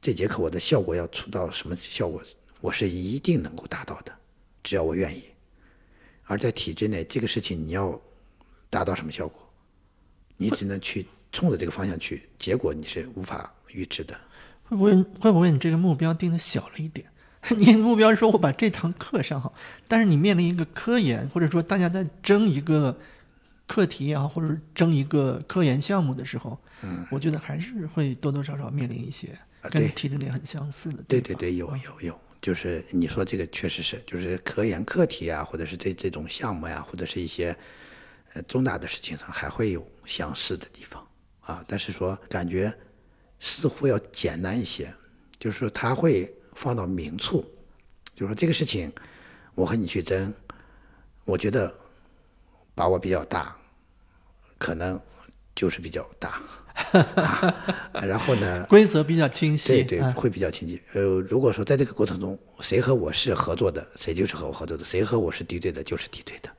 [0.00, 2.20] 这节课我的效果要出到什么效果，
[2.60, 4.12] 我是一定能够达到的，
[4.64, 5.22] 只要我愿意。
[6.26, 8.00] 而在体制内，这个事情你要
[8.68, 9.40] 达到什么效果，
[10.36, 14.18] 你只能去冲着这个方向去，结果你是无法预知的。
[14.64, 17.06] 会不会会不会你这个目标定的小了一点？
[17.56, 19.54] 你的目标是说我把这堂课上好，
[19.86, 22.98] 但是你面临一个科研，或者说大家在争一个
[23.68, 29.28] 课题也好，或者争一个科研项目的时候，嗯，我觉得还是会多多少少面临一些
[29.70, 31.04] 跟体制内很相似的。
[31.06, 37.52] 对对对，有有有，就是你说这个确实是，就是科研课题啊，或者是这这种项目呀、或者是一些
[38.34, 41.04] 呃重大的事情上，还会有相似的地方
[41.40, 41.64] 啊。
[41.66, 42.72] 但是说感觉
[43.40, 44.94] 似乎要简单一些，
[45.40, 47.44] 就是说他会放到明处，
[48.14, 48.92] 就是说这个事情
[49.56, 50.32] 我和你去争，
[51.24, 51.74] 我觉得
[52.76, 53.56] 把握比较大，
[54.56, 55.00] 可能
[55.52, 56.40] 就是比较大。
[57.16, 60.80] 啊然后呢，规则比较清晰，对对，啊会比较清晰。
[60.92, 66.50] 呃，如果说在这个过程中，谁和我是合作的，谁就是和我合作的；谁和我是敌对的，就是敌对的。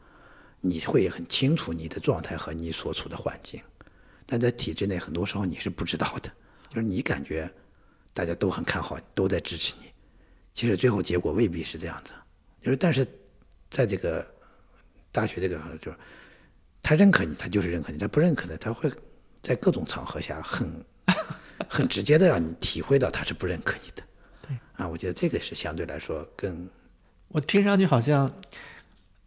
[0.59, 3.61] 你会很清楚你的状态和你所处的环境，
[4.25, 6.31] 但在体制内，很多时候你是不知道的，
[6.69, 7.49] 就是你感觉
[8.13, 9.85] 大家都很看好你，都在支持你，
[10.53, 12.11] 其实最后结果未必是这样子。
[12.63, 13.07] 就是但是
[13.69, 14.25] 在这个
[15.11, 15.97] 大学这个就是
[16.81, 18.91] 他认可你，他就是认可你；他不认可的，他会
[19.41, 20.69] 在各种场合下很
[21.67, 24.03] 很直接的让你体会到他是不认可你的。
[24.47, 26.69] 对啊，我觉得这个是相对来说更
[27.29, 28.31] 我听上去好像，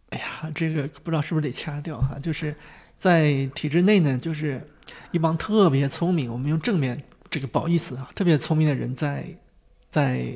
[0.09, 2.17] 哎呀，这个不知道是不是得掐掉哈？
[2.19, 2.55] 就是
[2.97, 4.61] 在体制内呢，就是
[5.11, 9.25] 一帮特别聪明，我们用正面这个褒义词啊，特别聪明的人在
[9.89, 10.33] 在，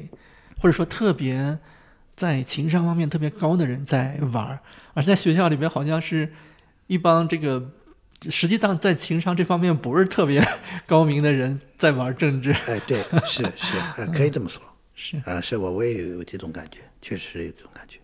[0.60, 1.58] 或者说特别
[2.16, 4.60] 在情商方面特别高的人在玩儿，
[4.94, 6.34] 而在学校里边好像是
[6.88, 7.72] 一帮这个。
[8.30, 10.46] 实际上，在情商这方面不是特别
[10.86, 14.62] 高明的人在玩政治，哎，对，是是，呃， 可以这么说，
[14.96, 18.00] 是啊、是我我也有有这种感觉，确实有这种感觉。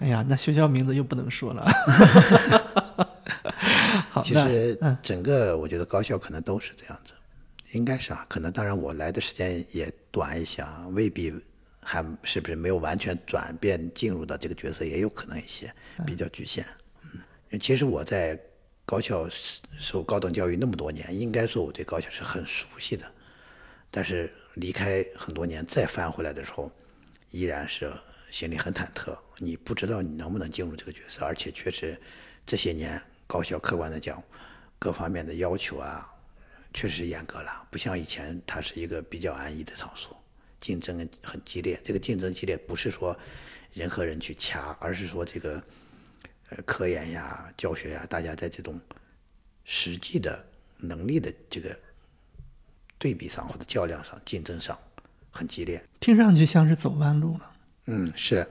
[0.00, 1.66] 哎呀，那学校名字又不能说了。
[4.10, 7.12] 好，其实整个我觉得高校可能都是这样子，
[7.72, 11.34] 应该是啊，可能当然我来的时间也短一些啊，未必
[11.80, 15.72] 还是不是没有完全转变进入到这个角色，也有可能一些
[16.06, 16.64] 比较局限。
[17.50, 18.38] 嗯，其实我在
[18.88, 19.28] 高校
[19.78, 23.04] 受高等教育那么多年，应该说我对高校是很熟悉的，
[23.90, 26.72] 但是离开很多年再翻回来的时候，
[27.30, 27.92] 依然是
[28.30, 29.14] 心里很忐忑。
[29.36, 32.00] 你不知道你能不能进入这个角色，而且确实
[32.46, 34.24] 这些年高校客观的讲，
[34.78, 36.10] 各方面的要求啊，
[36.72, 40.18] 确实严格了，不像以前它是一个比较安逸的场所，
[40.60, 41.78] 竞争很激烈。
[41.84, 43.14] 这个竞争激烈不是说
[43.74, 45.62] 人和人去掐，而是说这个
[46.50, 48.78] 呃科研呀、教学呀，大家在这种
[49.64, 50.44] 实际的
[50.78, 51.76] 能力的这个
[52.98, 54.78] 对比上或者较量上、竞争上
[55.30, 55.82] 很激烈。
[56.00, 57.50] 听上去像是走弯路了。
[57.86, 58.46] 嗯，是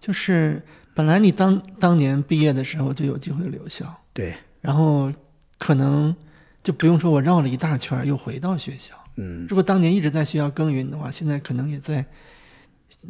[0.00, 0.60] 就是
[0.94, 5.12] 本来你当当年毕业的时候就有机会留校，对，然后
[5.58, 6.14] 可能
[6.62, 8.94] 就不用说我绕了一大圈又回到学校。
[9.16, 12.04] 嗯，如果当年一直在学校耕耘的话，现在可能也在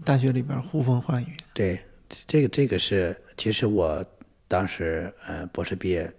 [0.05, 1.37] 大学里边呼风唤雨。
[1.55, 1.81] 对，
[2.27, 4.05] 这个这个是，其实我
[4.53, 6.13] 当时呃博士毕业，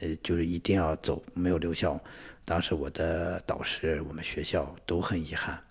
[0.00, 2.02] 呃就是一定要走，没有留校。
[2.46, 5.62] 当时我的导师，我们学校都很遗憾，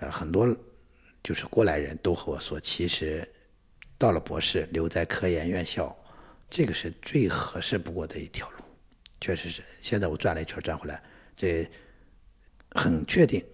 [0.00, 0.56] 呃很多
[1.22, 3.22] 就是过来人都和我说，其实
[3.98, 5.94] 到了博士留在科研院校，
[6.48, 8.64] 这个是最合适不过的一条路，
[9.20, 9.62] 确实是。
[9.82, 11.02] 现在我转了一圈转回来，
[11.36, 11.70] 这
[12.70, 13.44] 很确定，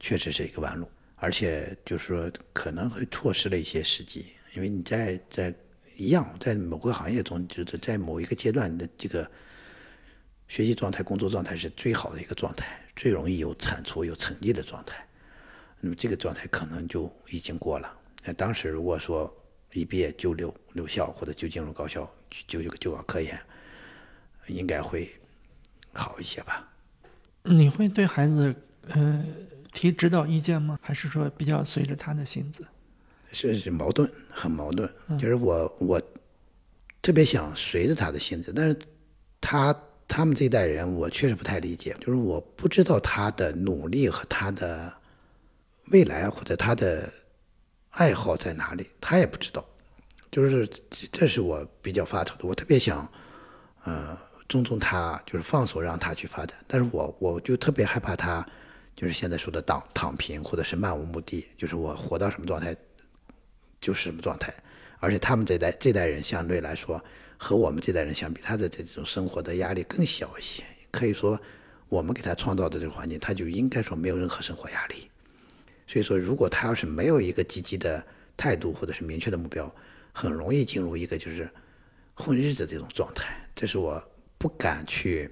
[0.00, 0.90] 确实是一个弯路。
[1.14, 5.54] 而且就是说可能会错失了一些时机，因为你在在
[5.96, 9.30] 一样在某个行业中，就是在某一个阶段的这个
[10.48, 15.06] 学习状态、工作状态是最好的一个状态，最容易有产出、有成绩的状态。
[15.80, 17.98] 那么这个状态可能就已经过了。
[18.24, 19.32] 那当时如果说
[19.72, 22.08] 一毕业就留留校，或者就进入高校，
[22.48, 23.38] 就就就搞科研，
[24.46, 25.10] 应该会
[25.92, 26.72] 好一些吧。
[27.42, 28.54] 你会对孩子
[28.88, 29.24] 呃
[29.72, 30.78] 提指导意见吗？
[30.80, 32.66] 还是说比较随着他的性子？
[33.34, 34.88] 是是矛盾，很矛盾。
[35.20, 36.00] 就是我我
[37.02, 38.78] 特别想随着他的性子，但是
[39.40, 39.74] 他
[40.08, 41.94] 他们这一代人，我确实不太理解。
[42.00, 44.92] 就是我不知道他的努力和他的
[45.90, 47.12] 未来或者他的
[47.90, 49.62] 爱好在哪里，他也不知道。
[50.30, 50.68] 就是
[51.12, 52.48] 这是我比较发愁的。
[52.48, 53.08] 我特别想，
[53.84, 54.16] 呃，
[54.48, 56.56] 尊重他，就是放手让他去发展。
[56.66, 58.44] 但是我我就特别害怕他，
[58.96, 62.74] 就是现在说的躺躺平或者是漫无目的，就是我活到什么状态
[63.84, 64.50] 就是什么状态，
[64.98, 66.98] 而且他们这代这代人相对来说
[67.36, 70.64] 和我们这代人相比，他的这种生活的压力更小一些。
[70.90, 71.38] 可以说，
[71.90, 75.10] 我们给他创造的这个环境，他就应该说没有任何生活压力。
[75.86, 78.02] 所以说，如果他要是没有一个积极的
[78.38, 79.70] 态度或者是明确的目标，
[80.12, 81.46] 很容易进入一个就是
[82.14, 83.36] 混日子这种状态。
[83.54, 84.02] 这是我
[84.38, 85.30] 不敢去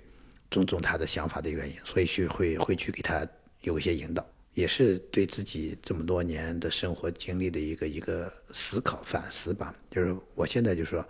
[0.51, 3.27] 尊重他的想法的原因，所以去会会去给他
[3.63, 9.75] 有一些引导，也是对自己这么多年的生活经历的一个一个思考反思吧。
[9.91, 11.07] 就是我现在就说，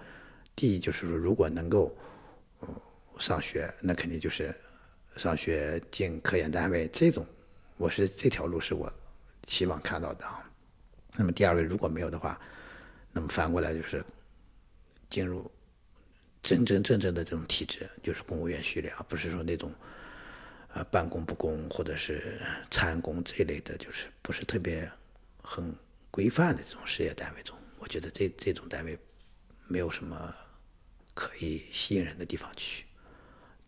[0.55, 1.97] 第一就是说，如果能够
[2.61, 2.69] 嗯
[3.19, 4.55] 上学，那肯定就是
[5.17, 7.27] 上学进科研单位这种，
[7.77, 8.93] 我是这条路是我
[9.49, 10.49] 希望看到的啊。
[11.17, 12.41] 那么第二个如果没有的话，
[13.13, 14.05] 那么反过来就是
[15.11, 15.51] 进入
[16.43, 19.71] 真真正正的这种体制，就是公务员序列，而不是说那种
[20.75, 22.39] 呃半公不公或者是
[22.71, 24.91] 参公这类的，就是不是特别
[25.43, 25.75] 很
[26.11, 27.57] 规范的这种事业单位中。
[27.79, 28.99] 我觉得这这种单位
[29.67, 30.35] 没有什么
[31.15, 32.85] 可以吸引人的地方去。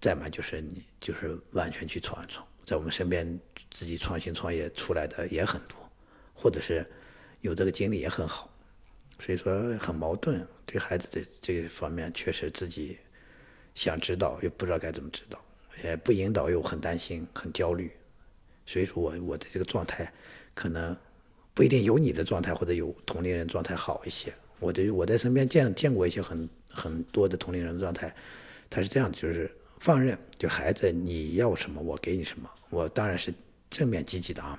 [0.00, 3.40] 再嘛就是你就是完全去闯一闯，在我们身边
[3.70, 5.78] 自己创新创业出来的也很多，
[6.34, 6.86] 或者是
[7.40, 8.50] 有这个经历也很好。
[9.20, 12.98] 所以说很矛盾，对孩子的这方面确实自己
[13.74, 15.43] 想知道又不知道该怎么指导，
[15.82, 17.90] 呃不引导又很担心很焦虑，
[18.64, 20.12] 所以说我我的这个状态
[20.54, 20.96] 可能
[21.52, 24.32] 不一定有你的状态或者有同龄人状态好一些。
[24.60, 28.14] 我的我在身边见见过一些很很多的同龄人状态，
[28.70, 29.50] 他是这样的，就是
[29.80, 33.34] 放任，就孩子你要什么我给你什么，我当然是
[33.68, 34.58] 正面积极的啊，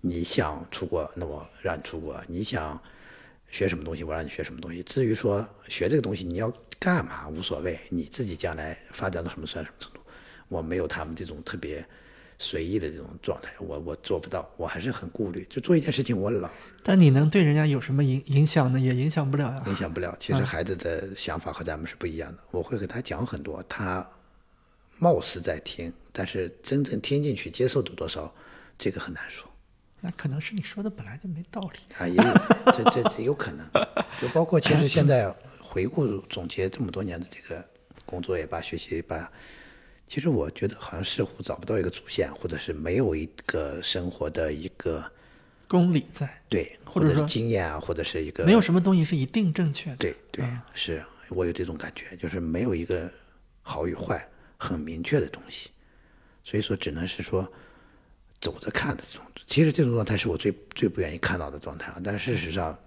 [0.00, 2.80] 你想出国那我让你出国，你想。
[3.50, 4.82] 学什么东西，我让你学什么东西。
[4.82, 10.00] 至于说学这个东西你要干嘛，无所谓，你自己将来发展到什么算什么程度。
[10.48, 11.84] 我没有他们这种特别
[12.38, 15.46] 随意的这种状态，我我做不到，我还是很顾虑。
[15.48, 16.50] 就做一件事情，我老。
[16.82, 18.78] 但你能对人家有什么影影响呢？
[18.78, 19.62] 也影响不了呀。
[19.66, 20.16] 影响不了。
[20.20, 22.42] 其实孩子的想法和咱们是不一样的。
[22.50, 24.06] 我会给他讲很多，他
[24.98, 28.32] 貌似在听，但是真正听进去、接受的多少，
[28.76, 29.48] 这个很难说。
[30.00, 32.22] 那可能是你说的本来就没道理啊，也有
[32.72, 33.66] 这这这有可能，
[34.20, 37.66] 就包括其实现在回顾总结这么多年的这个
[38.04, 39.32] 工作也罢，学习也罢，
[40.08, 45.04] 其实我觉得好像似乎找不到一个主线，或者是没有一个生活的一个
[45.66, 50.44] 公理在，对，或者是经验啊，或者是一个没有什么东西是一定正确的，对对，
[50.74, 53.10] 是我有这种感觉，就是没有一个
[53.62, 55.70] 好与坏很明确的东西，
[56.42, 57.50] 所以说只能是说。
[58.40, 62.00] 走着看的这种，其实这种状态是我最最不愿意看到的状态啊。
[62.04, 62.78] 但事实上，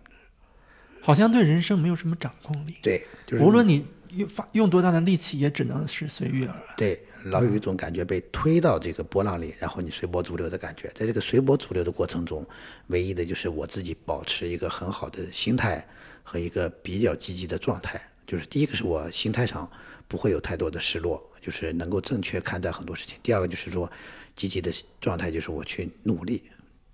[1.02, 2.76] 好像对人生没有什么掌控力。
[2.84, 6.64] 对，就是无论你用发用多大的力气，也只能是随遇而安。
[6.78, 10.88] 对，老有一种感觉被推到这个波浪里，然后你随波逐流的感觉。
[10.96, 12.46] 在这个随波逐流的过程中，
[12.88, 15.86] 唯一的就是我自己保持一个很好的心态
[16.24, 18.02] 和一个比较积极的状态。
[18.26, 19.70] 就是第一个是我心态上
[20.08, 23.18] 不会有太多的失落，就是能够正确看待很多事情。
[23.22, 23.90] 第二个就是说。
[24.38, 26.44] 积极的状态就是我去努力，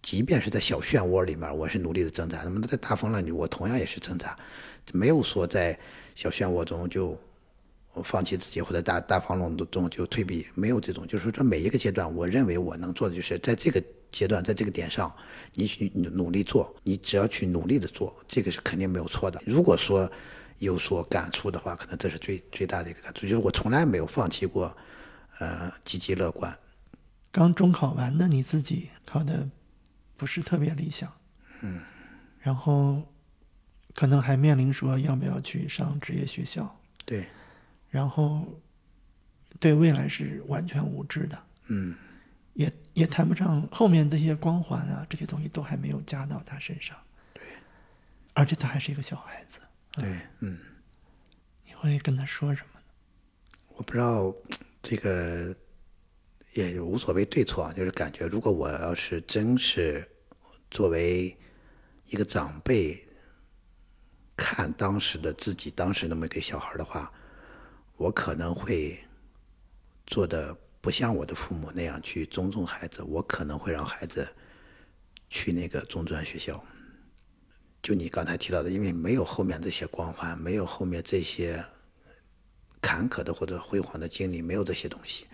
[0.02, 2.42] 即便是在小漩涡里面，我是努力的挣扎。
[2.46, 4.34] 那么在大风浪里，我同样也是挣扎，
[4.94, 5.78] 没有说在
[6.16, 7.18] 小漩涡中就
[8.04, 11.08] 放弃自己，或者大大风浪中就退避，没有这种。
[11.08, 15.14] 就是说，每一个阶段，我认为我能做的就是在这个阶段，在这个点上，
[15.54, 19.42] 你去努力做，你只要去努力的做，这个是肯定没有错的。
[19.46, 20.12] 如果说
[20.60, 24.76] 有所感触的话，可能这是最最大的一个感触，就是我从来没有放弃过，
[25.40, 26.58] 呃，积极乐观。
[27.32, 29.50] 刚中考完的你自己考的
[30.16, 31.12] 不是特别理想，
[31.62, 31.82] 嗯，
[32.40, 33.02] 然后
[33.94, 37.26] 可能还面临说要不要去上职业学校，对，
[37.90, 38.46] 然后
[39.60, 41.96] 对未来是完全无知的，嗯，
[42.54, 46.98] 也也谈不上后面这些光环啊，这些东西都还没有加到他身上，
[47.34, 47.44] 对，
[48.34, 49.60] 而且他还是一个小孩子，
[49.92, 50.60] 对，嗯，
[51.66, 52.86] 你会跟他说什么呢？
[53.76, 54.34] 我不知道
[54.82, 55.56] 这个。
[56.54, 60.08] 也无所谓对错啊，就是感觉，如果我要是真是
[60.70, 61.36] 作为
[62.06, 63.04] 一个长辈
[64.36, 67.12] 看当时的自己，当时那么一个小孩的话，
[67.98, 68.98] 我可能会
[70.08, 74.28] 做的不像我的父母那样去尊重孩子，我可能会让孩子
[75.30, 76.64] 去那个中专学校。
[77.82, 81.64] 就你刚才提到的，因为没有后面这些光环，没有后面这些
[82.82, 85.28] 坎坷的或者辉煌的经历，没有这些东西。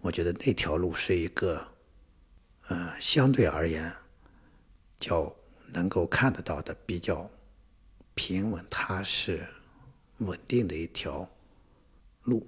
[0.00, 1.66] 我觉得那条路是一个，
[2.68, 3.90] 呃，相对而言，
[4.98, 5.34] 较
[5.72, 7.30] 能够看得到的比较
[8.14, 9.44] 平稳、踏实、
[10.18, 11.28] 稳定的一条
[12.22, 12.46] 路。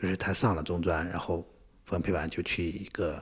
[0.00, 1.44] 就是他上了中专，然后
[1.84, 3.20] 分配完就去一个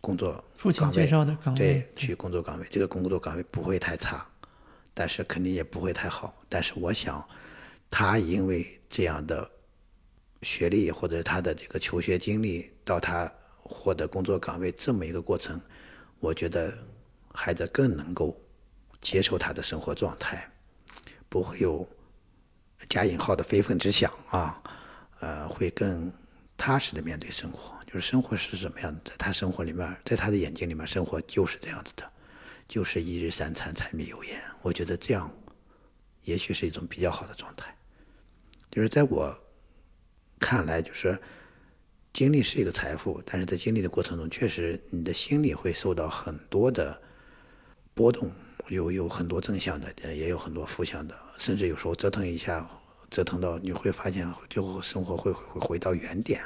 [0.00, 2.66] 工作父亲介绍的岗位，对，去工作岗位。
[2.68, 4.26] 这个工作岗位不会太差，
[4.92, 6.34] 但是肯定也不会太好。
[6.48, 7.24] 但是我想，
[7.88, 9.48] 他因为这样的
[10.42, 15.60] 学历或者他的这个求学经历，到他获得工作岗位这么一个过程，
[16.18, 16.76] 我觉得
[17.32, 18.36] 孩子更能够
[19.00, 20.50] 接受他的生活状态，
[21.28, 21.88] 不会有
[22.88, 24.62] 加引号的非分之想啊，
[25.20, 26.12] 呃，会更
[26.56, 27.78] 踏实的面对生活。
[27.86, 32.08] 就是生活是什么样的，在他生活里面，在他的眼睛里面，生活就是这样子的，
[32.68, 34.40] 就是一日三餐，柴米油盐。
[34.62, 35.28] 我觉得这样，
[36.22, 37.74] 也许是一种比较好的状态。
[38.70, 39.36] 就是在我
[40.38, 41.20] 看来，就是
[42.12, 47.02] 经历是一个财富，但是在经历的过程中，确实你的心里会受到很多的
[47.92, 48.30] 波动，
[48.70, 52.66] 有有很多正向的，也有很多负向的，甚至有时候折腾一下，
[53.10, 56.40] 折腾到你会发现，最后生活会会回到原点。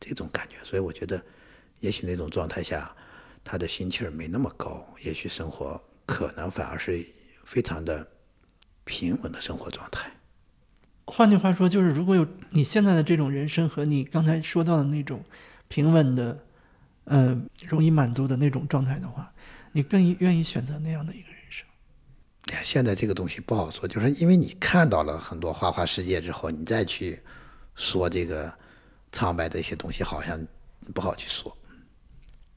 [0.00, 1.22] 这种感觉，所以我觉得，
[1.80, 2.90] 也许那种状态下，
[3.44, 7.06] 他的心气儿没那么高，也许生活可能反而是
[7.44, 8.08] 非常的
[8.84, 10.10] 平稳的生活状态。
[11.04, 15.22] 换句话说，就是如果有你现在的这种人生和你刚才说到的那种
[15.68, 16.46] 平稳的、
[17.04, 19.32] 呃，容易满足的那种状态的话，
[19.72, 21.29] 你更愿意选择那样的一个。
[22.62, 27.18] 现在这个东西不好说，就是因为你看到了很多花花世界之后，你再去
[27.74, 28.52] 说这个。
[29.12, 30.40] 苍白的一些东西好像
[30.94, 31.56] 不好去说。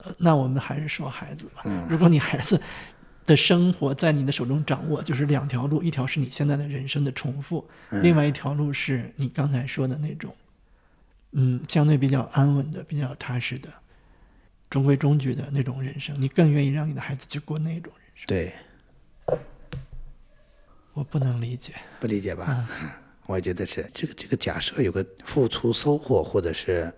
[0.04, 1.64] 呃，那我们还是说孩子吧。
[1.90, 2.62] 如果你孩子
[3.26, 10.36] 的生活在你的手中掌握，就是两条路：一条是你现在的人生的重复，另外一条路是你刚才说的那种，
[11.32, 13.68] 嗯，相对比较安稳的、比较踏实的、
[14.70, 16.16] 中规中矩的那种人生。
[16.22, 18.28] 你更愿意让你的孩子去过那种人生？
[18.28, 18.54] 对。
[20.94, 21.74] 我不能理解。
[22.00, 22.68] 不理解吧？
[23.26, 26.94] 我觉得是这个这个假设有个付出收获，或者是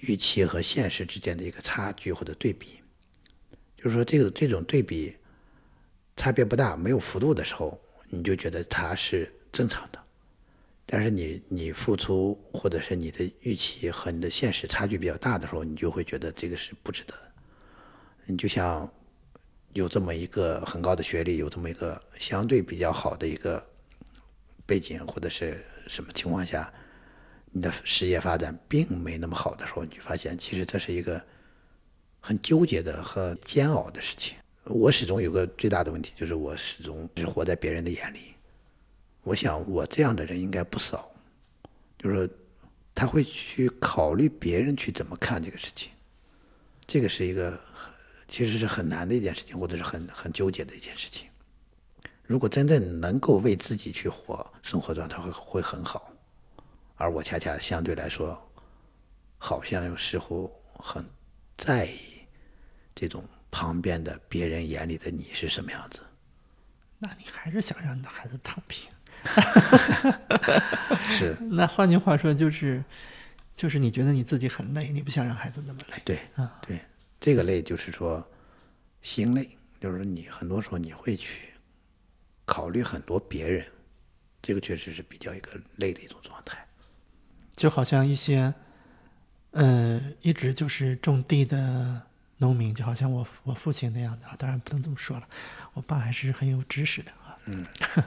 [0.00, 2.80] 预期和现实之间的一个差距或者对比，
[3.76, 5.16] 就是说这个这种对比
[6.16, 9.98] 差别不大、没有幅度的时候，你就觉得它是正常的。
[10.86, 17.14] 但是你你付出或者是你的预期和你的现实差距比较大的时候，你就会觉得这个是不值得。
[18.26, 18.88] 你就像
[19.72, 23.64] 有这么一个很高的学历，有这么一个相对比较好的一个。
[24.64, 26.72] 背景或者是什么情况下，
[27.50, 31.22] 你的事业发展并没那么好的时候，你就发现其实这是一个
[32.20, 34.36] 很纠结的和煎熬的事情。
[34.64, 38.34] 我始终有个最大的问题，就是我始终是活在别人的眼里。
[39.24, 41.10] 我想我这样的人应该不少，
[41.98, 42.30] 就是
[42.94, 45.90] 他会去考虑别人去怎么看这个事情，
[46.86, 47.60] 这个是一个
[48.32, 51.28] 其实是很难的一件事情，或者是很很纠结的一件事情。
[52.22, 56.10] 如果真正能够为自己去活，生活状态会会很好，
[56.96, 58.50] 而我恰恰相对来说，
[59.36, 61.04] 好像又似乎很
[61.58, 61.98] 在意
[62.94, 66.00] 这种旁边的别人眼里的你是什么样子。
[66.98, 68.90] 那你还是想让你的孩子躺平？
[71.10, 71.36] 是。
[71.52, 72.82] 那换句话说，就是
[73.54, 76.00] 就是你觉得你自己很累，你不想让孩子那么累。
[76.02, 76.80] 对，啊，对，
[77.22, 78.26] 这个累就是说
[79.00, 79.48] 心累，
[79.80, 81.42] 就是你很多时候你会去。
[82.44, 83.64] 考虑很多别人，
[84.42, 86.58] 这个确实是比较一个累的一种状态。
[87.54, 88.52] 就好像一些，
[89.52, 92.02] 呃，一直就是种地的
[92.38, 95.28] 农民，就好像我我父亲那样的啊，当然不能这么说了，
[95.74, 97.38] 我爸还是很有知识的啊。
[97.46, 97.64] 嗯。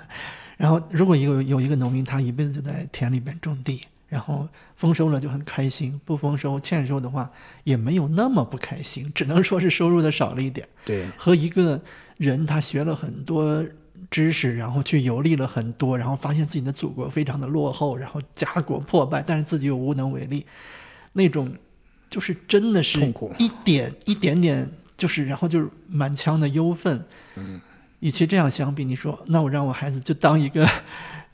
[0.60, 7.32] 然后，如果有有一个农民，他一辈子就在田里边种地，然后丰收了就很开心，不丰收欠收的话
[7.64, 10.68] 也没有那么不开心，只能说是收入的少了一点。
[10.86, 11.06] 对。
[11.18, 11.82] 和一个
[12.18, 13.66] 人他学了很多。
[14.12, 20.46] 知识，然后去游历了很多，然后发现自己的祖国非常的落后，然后家国破败，但是自己又无能为力，
[21.14, 21.52] 那种
[22.08, 27.04] 就是真的是痛苦一点一点点，就是然后就是满腔的忧愤。
[27.36, 27.60] 嗯，
[28.00, 30.70] 与其这样相比，你说那我让我孩子就当一个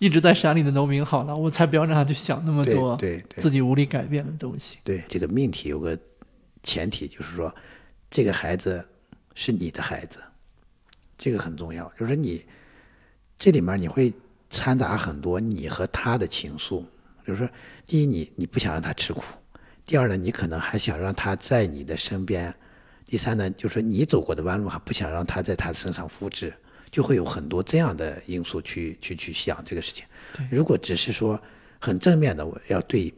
[0.02, 4.80] 一直在山里的农民好了，我才不要让他去想那么多对自己无力改变的东西。
[4.84, 5.96] 对这个命题有个
[6.64, 7.56] 前提，就是说
[8.10, 8.84] 这个孩子
[9.36, 10.20] 是你的孩子，
[11.20, 12.44] 这个很重要，就是你。
[13.38, 14.14] 这里面你会
[14.52, 16.86] 掺杂很多你和他的情愫，
[17.26, 17.50] 就是说，
[17.88, 19.24] 第一，你你不想让他吃苦；
[19.84, 22.52] 第二呢，你可能还想让他在你的身边；
[23.04, 26.54] 第三呢，就是说你走过的弯路还不想让他在他身上复制，
[26.92, 30.06] 就会有很多这样的因素去去去想这个事情。
[30.52, 31.42] 如果只是说
[31.80, 33.12] 很正面的，我要对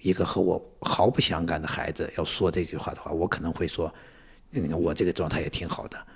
[0.00, 3.92] 一个和我毫不相干的孩子要说这句话的话，我可能会说，
[4.52, 6.06] 嗯，我这个状态也挺好的，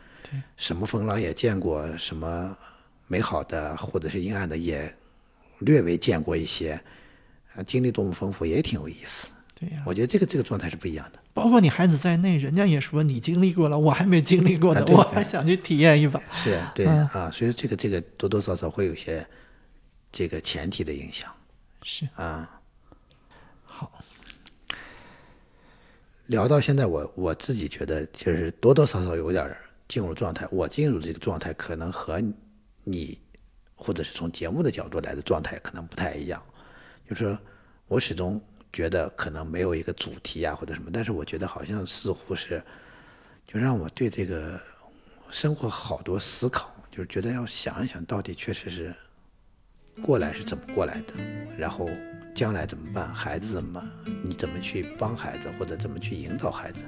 [0.56, 2.56] 什么风浪也见过，什么。
[3.08, 4.90] 美好的或者是阴暗的，也
[5.58, 6.80] 略微见过一些，
[7.66, 9.26] 经历多么丰富，也挺有意思。
[9.62, 11.20] 对呀、我觉得这个这个状态是不一样的。
[11.32, 16.20] 包括你孩子在内，人家也说你经历过了，我还没经历过呢，啊我还想去体验一把。
[16.32, 19.24] 是对、嗯啊，所以这个这个多多少少会有些
[20.10, 21.32] 这个前提的影响
[21.84, 22.60] 是啊。
[23.62, 24.02] 好，
[26.26, 29.56] 聊到现在我，我自己觉得就是多多少少有点
[29.86, 30.44] 进入状态。
[30.50, 32.20] 我进入这个状态，可能和
[32.82, 33.16] 你
[33.76, 36.42] 或者是从节目的角度来的状态可能不太一样。
[37.08, 37.38] 就是
[37.86, 38.40] 我始终
[38.72, 42.62] 觉得可能没有一个主题啊或者什么，但是我觉得好像似乎是
[43.46, 44.58] 就让我对这个
[45.30, 48.94] 生活好多思考，就是觉得要想一想，到底确实是
[50.02, 51.12] 过来是怎么过来的，
[51.58, 51.88] 然后
[52.34, 53.82] 将来怎么办，孩子怎么，
[54.22, 56.78] 你怎么去帮孩子，或者怎么去引导孩子，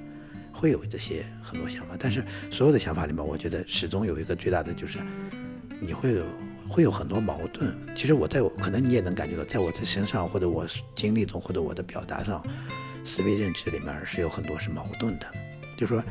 [0.52, 1.96] 会有这些很多想法。
[1.98, 5.00] 但是所有的想法里面，我觉得始终有一个最大的就是，
[5.80, 6.24] 你会有
[6.68, 7.76] 会有很多矛盾。
[7.96, 12.44] 其实我在我可能你也能感觉到，在我的身上或者我经历中或者我的表达上，
[13.04, 15.26] 思维认知里面是有很多是矛盾的。
[15.76, 16.04] 就是说，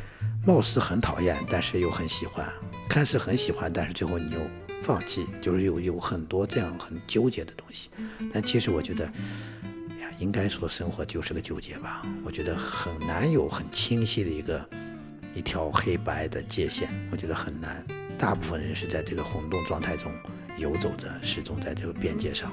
[0.46, 2.46] 貌似很讨厌，但是又很喜欢；
[2.90, 4.40] 看似很喜欢，但是最后你又
[4.82, 7.90] 放弃，就是有有很多这样很纠结的东西。
[8.34, 12.06] 但其实我觉得，呀，应该说生活就是个纠结吧。
[12.26, 14.70] 我觉得很难有很清晰的一个
[15.34, 17.86] 一条黑白的界限，我觉得很难。
[18.18, 20.12] 大部分人是在这个混动状态中
[20.58, 22.52] 游走着，始终在这个边界上，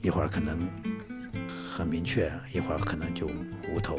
[0.00, 0.68] 一会儿可能
[1.74, 3.26] 很明确，一会儿可能就
[3.68, 3.98] 无头。